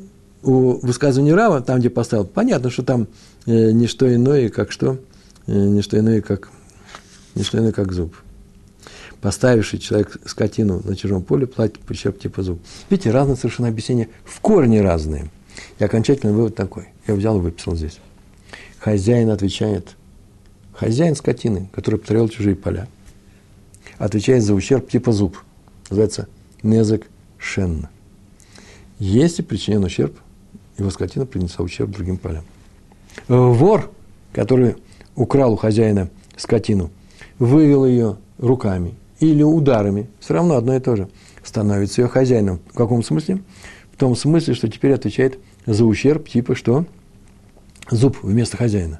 у 0.43 0.79
высказывания 0.85 1.33
Рава, 1.33 1.61
там, 1.61 1.79
где 1.79 1.89
поставил, 1.89 2.25
понятно, 2.25 2.69
что 2.69 2.83
там 2.83 3.07
э, 3.45 3.71
не 3.71 3.87
что 3.87 4.13
иное, 4.13 4.49
как 4.49 4.71
что, 4.71 4.97
э, 5.47 5.51
не 5.51 5.81
что 5.81 5.99
иное, 5.99 6.21
как, 6.21 6.49
не 7.35 7.43
что 7.43 7.57
иное, 7.57 7.71
как 7.71 7.91
зуб 7.91 8.15
поставивший 9.23 9.79
человек 9.79 10.17
скотину 10.25 10.81
на 10.83 10.97
чужом 10.97 11.23
поле, 11.23 11.47
платит 11.47 11.89
ущерб 11.89 12.19
типа 12.19 12.43
зуб. 12.43 12.59
Видите, 12.89 13.09
разные 13.09 13.37
совершенно 13.37 13.69
объяснения, 13.69 14.09
в 14.25 14.41
корне 14.41 14.81
разные. 14.81 15.29
И 15.79 15.83
окончательный 15.83 16.33
вывод 16.33 16.55
такой. 16.55 16.89
Я 17.07 17.15
взял 17.15 17.37
и 17.37 17.39
выписал 17.39 17.73
здесь. 17.73 17.99
Хозяин 18.79 19.29
отвечает, 19.29 19.95
хозяин 20.73 21.15
скотины, 21.15 21.69
который 21.71 21.99
повторял 21.99 22.27
чужие 22.27 22.57
поля, 22.57 22.89
отвечает 23.97 24.43
за 24.43 24.55
ущерб 24.55 24.89
типа 24.89 25.13
зуб. 25.13 25.37
Называется 25.89 26.27
незек 26.61 27.07
шен. 27.37 27.87
Если 28.99 29.41
причинен 29.41 29.85
ущерб, 29.85 30.17
его 30.77 30.89
скотина 30.89 31.25
принесла 31.25 31.63
ущерб 31.63 31.91
другим 31.91 32.17
полям. 32.17 32.43
Вор, 33.29 33.89
который 34.33 34.75
украл 35.15 35.53
у 35.53 35.55
хозяина 35.55 36.09
скотину, 36.35 36.91
вывел 37.39 37.85
ее 37.85 38.17
руками 38.37 38.95
или 39.23 39.43
ударами, 39.43 40.09
все 40.19 40.33
равно 40.33 40.55
одно 40.55 40.75
и 40.75 40.79
то 40.79 40.95
же, 40.95 41.09
становится 41.43 42.01
ее 42.01 42.07
хозяином. 42.07 42.59
В 42.71 42.75
каком 42.75 43.03
смысле? 43.03 43.41
В 43.91 43.97
том 43.97 44.15
смысле, 44.15 44.53
что 44.53 44.67
теперь 44.67 44.93
отвечает 44.93 45.39
за 45.65 45.85
ущерб, 45.85 46.27
типа 46.27 46.55
что? 46.55 46.85
Зуб 47.89 48.17
вместо 48.23 48.57
хозяина. 48.57 48.99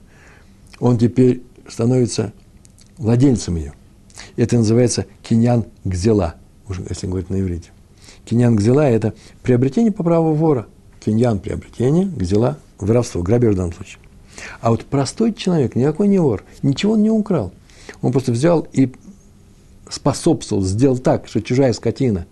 Он 0.80 0.98
теперь 0.98 1.44
становится 1.68 2.34
владельцем 2.98 3.56
ее. 3.56 3.74
Это 4.36 4.58
называется 4.58 5.06
киньян 5.22 5.66
гзела, 5.84 6.36
если 6.90 7.08
говорить 7.08 7.30
на 7.30 7.40
иврите. 7.40 7.72
Киньян 8.26 8.56
гзела– 8.56 8.82
это 8.90 9.14
приобретение 9.42 9.92
по 9.92 10.04
праву 10.04 10.34
вора. 10.34 10.68
Киньян– 11.00 11.40
приобретение, 11.42 12.06
гзела– 12.06 12.58
воровство, 12.80 13.22
грабеж 13.22 13.54
в 13.54 13.58
данном 13.58 13.74
случае. 13.74 14.00
А 14.62 14.72
вот 14.72 14.86
простой 14.86 15.34
человек, 15.34 15.76
никакой 15.76 16.08
не 16.08 16.20
вор, 16.20 16.44
ничего 16.62 16.94
он 16.94 17.04
не 17.04 17.10
украл. 17.10 17.52
Он 18.02 18.12
просто 18.12 18.32
взял 18.32 18.68
и 18.74 18.92
способствовал, 19.90 20.64
сделал 20.64 20.98
так, 20.98 21.28
что 21.28 21.42
чужая 21.42 21.74
скотина 21.74 22.26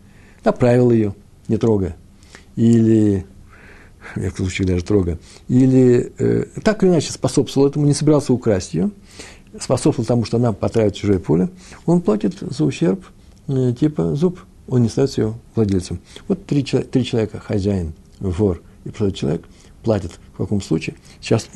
направил 0.44 0.92
ее, 0.92 1.16
не 1.48 1.58
трогая. 1.58 1.96
Или, 2.56 3.26
в 4.14 4.18
некоторых 4.18 4.50
случаях 4.50 4.70
даже 4.70 4.84
трогая. 4.84 5.20
Или 5.48 6.12
э, 6.18 6.46
так 6.64 6.84
или 6.84 6.90
иначе 6.90 7.12
способствовал 7.12 7.68
этому, 7.68 7.86
не 7.86 7.94
собирался 7.94 8.34
украсть 8.34 8.74
ее, 8.74 8.92
способствовал 9.60 10.06
тому, 10.06 10.26
что 10.26 10.38
она 10.38 10.54
потравит 10.54 10.96
чужое 10.96 11.20
поле, 11.20 11.50
он 11.86 12.02
платит 12.02 12.38
за 12.40 12.64
ущерб 12.66 13.06
э, 13.48 13.74
типа 13.80 14.16
зуб, 14.16 14.40
он 14.68 14.84
не 14.84 14.90
становится 14.90 15.22
ее 15.22 15.34
владельцем. 15.56 16.00
Вот 16.28 16.46
три, 16.46 16.64
три 16.64 17.06
человека, 17.06 17.40
хозяин, 17.40 17.94
вор 18.20 18.62
и 18.86 18.90
простой 18.90 19.12
человек, 19.12 19.46
платят 19.84 20.14
в 20.34 20.38
каком 20.38 20.62
случае. 20.62 20.96
Сейчас 21.20 21.48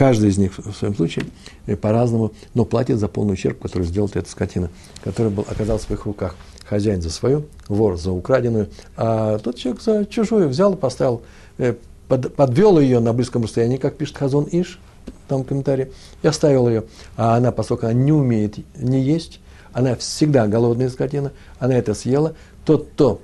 каждый 0.00 0.30
из 0.30 0.38
них 0.38 0.56
в 0.56 0.72
своем 0.72 0.96
случае 0.96 1.26
э, 1.66 1.76
по-разному, 1.76 2.32
но 2.54 2.64
платит 2.64 2.98
за 2.98 3.06
полный 3.06 3.34
ущерб, 3.34 3.60
который 3.60 3.82
сделал 3.82 4.10
эта 4.14 4.30
скотина, 4.30 4.70
который 5.04 5.30
был, 5.30 5.44
оказался 5.46 5.84
в 5.84 5.86
своих 5.88 6.06
руках. 6.06 6.36
Хозяин 6.64 7.02
за 7.02 7.10
свою, 7.10 7.44
вор 7.68 7.98
за 7.98 8.10
украденную, 8.10 8.70
а 8.96 9.38
тот 9.40 9.56
человек 9.56 9.82
за 9.82 10.06
чужую 10.06 10.48
взял 10.48 10.74
поставил, 10.74 11.20
э, 11.58 11.74
под, 12.08 12.34
подвел 12.34 12.80
ее 12.80 12.98
на 13.00 13.12
близком 13.12 13.42
расстоянии, 13.42 13.76
как 13.76 13.98
пишет 13.98 14.16
Хазон 14.16 14.48
Иш, 14.50 14.80
там 15.28 15.44
комментарий, 15.44 15.88
и 16.22 16.28
оставил 16.28 16.66
ее. 16.66 16.84
А 17.18 17.36
она, 17.36 17.52
поскольку 17.52 17.84
она 17.84 17.92
не 17.92 18.12
умеет 18.12 18.56
не 18.78 19.02
есть, 19.02 19.38
она 19.74 19.96
всегда 19.96 20.46
голодная 20.46 20.88
скотина, 20.88 21.32
она 21.58 21.76
это 21.76 21.92
съела, 21.92 22.34
тот, 22.64 22.88
кто 22.94 23.20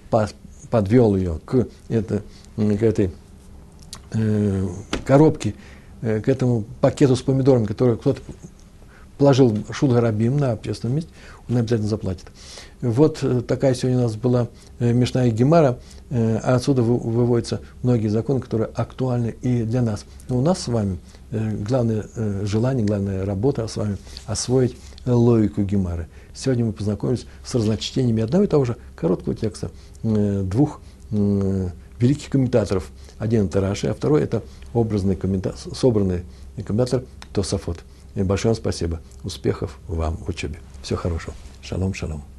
подвел 0.70 1.16
ее 1.16 1.40
к, 1.46 1.68
это, 1.88 2.20
к 2.54 2.82
этой 2.82 3.12
э, 4.12 4.68
коробке, 5.06 5.54
к 6.00 6.28
этому 6.28 6.64
пакету 6.80 7.16
с 7.16 7.22
помидорами, 7.22 7.66
который 7.66 7.96
кто-то 7.96 8.20
положил 9.18 9.56
шударабим 9.70 10.36
на 10.36 10.52
общественном 10.52 10.96
месте, 10.96 11.10
он 11.48 11.56
обязательно 11.56 11.88
заплатит. 11.88 12.26
Вот 12.80 13.18
э, 13.22 13.40
такая 13.40 13.74
сегодня 13.74 13.98
у 13.98 14.02
нас 14.02 14.16
была 14.16 14.48
э, 14.78 14.92
Мишна 14.92 15.26
и 15.26 15.30
Гемара, 15.30 15.78
э, 16.10 16.38
а 16.42 16.56
отсюда 16.56 16.82
выводятся 16.82 17.60
многие 17.82 18.08
законы, 18.08 18.40
которые 18.40 18.68
актуальны 18.74 19.34
и 19.40 19.62
для 19.62 19.82
нас. 19.82 20.04
Но 20.28 20.38
у 20.38 20.40
нас 20.40 20.60
с 20.60 20.68
вами 20.68 20.98
главное 21.30 22.04
желание, 22.44 22.86
главная 22.86 23.24
работа 23.24 23.66
с 23.66 23.76
вами 23.76 23.98
освоить 24.26 24.76
логику 25.04 25.62
Гемары. 25.62 26.06
Сегодня 26.34 26.64
мы 26.64 26.72
познакомились 26.72 27.26
с 27.44 27.54
разночтениями 27.54 28.22
одного 28.22 28.44
и 28.44 28.46
того 28.46 28.64
же 28.64 28.76
короткого 28.94 29.34
текста 29.34 29.70
двух 30.02 30.80
великих 31.98 32.30
комментаторов. 32.30 32.88
Один 33.18 33.46
это 33.46 33.60
Раши, 33.60 33.88
а 33.88 33.94
второй 33.94 34.22
это 34.22 34.42
образный 34.72 35.16
комментатор, 35.16 35.58
собранный 35.74 36.22
комментатор 36.64 37.04
Тософот. 37.32 37.78
И 38.14 38.22
большое 38.22 38.54
вам 38.54 38.60
спасибо. 38.60 39.00
Успехов 39.24 39.78
вам 39.88 40.16
в 40.16 40.28
учебе. 40.28 40.58
Всего 40.82 40.98
хорошего. 40.98 41.34
Шалом, 41.62 41.94
шалом. 41.94 42.35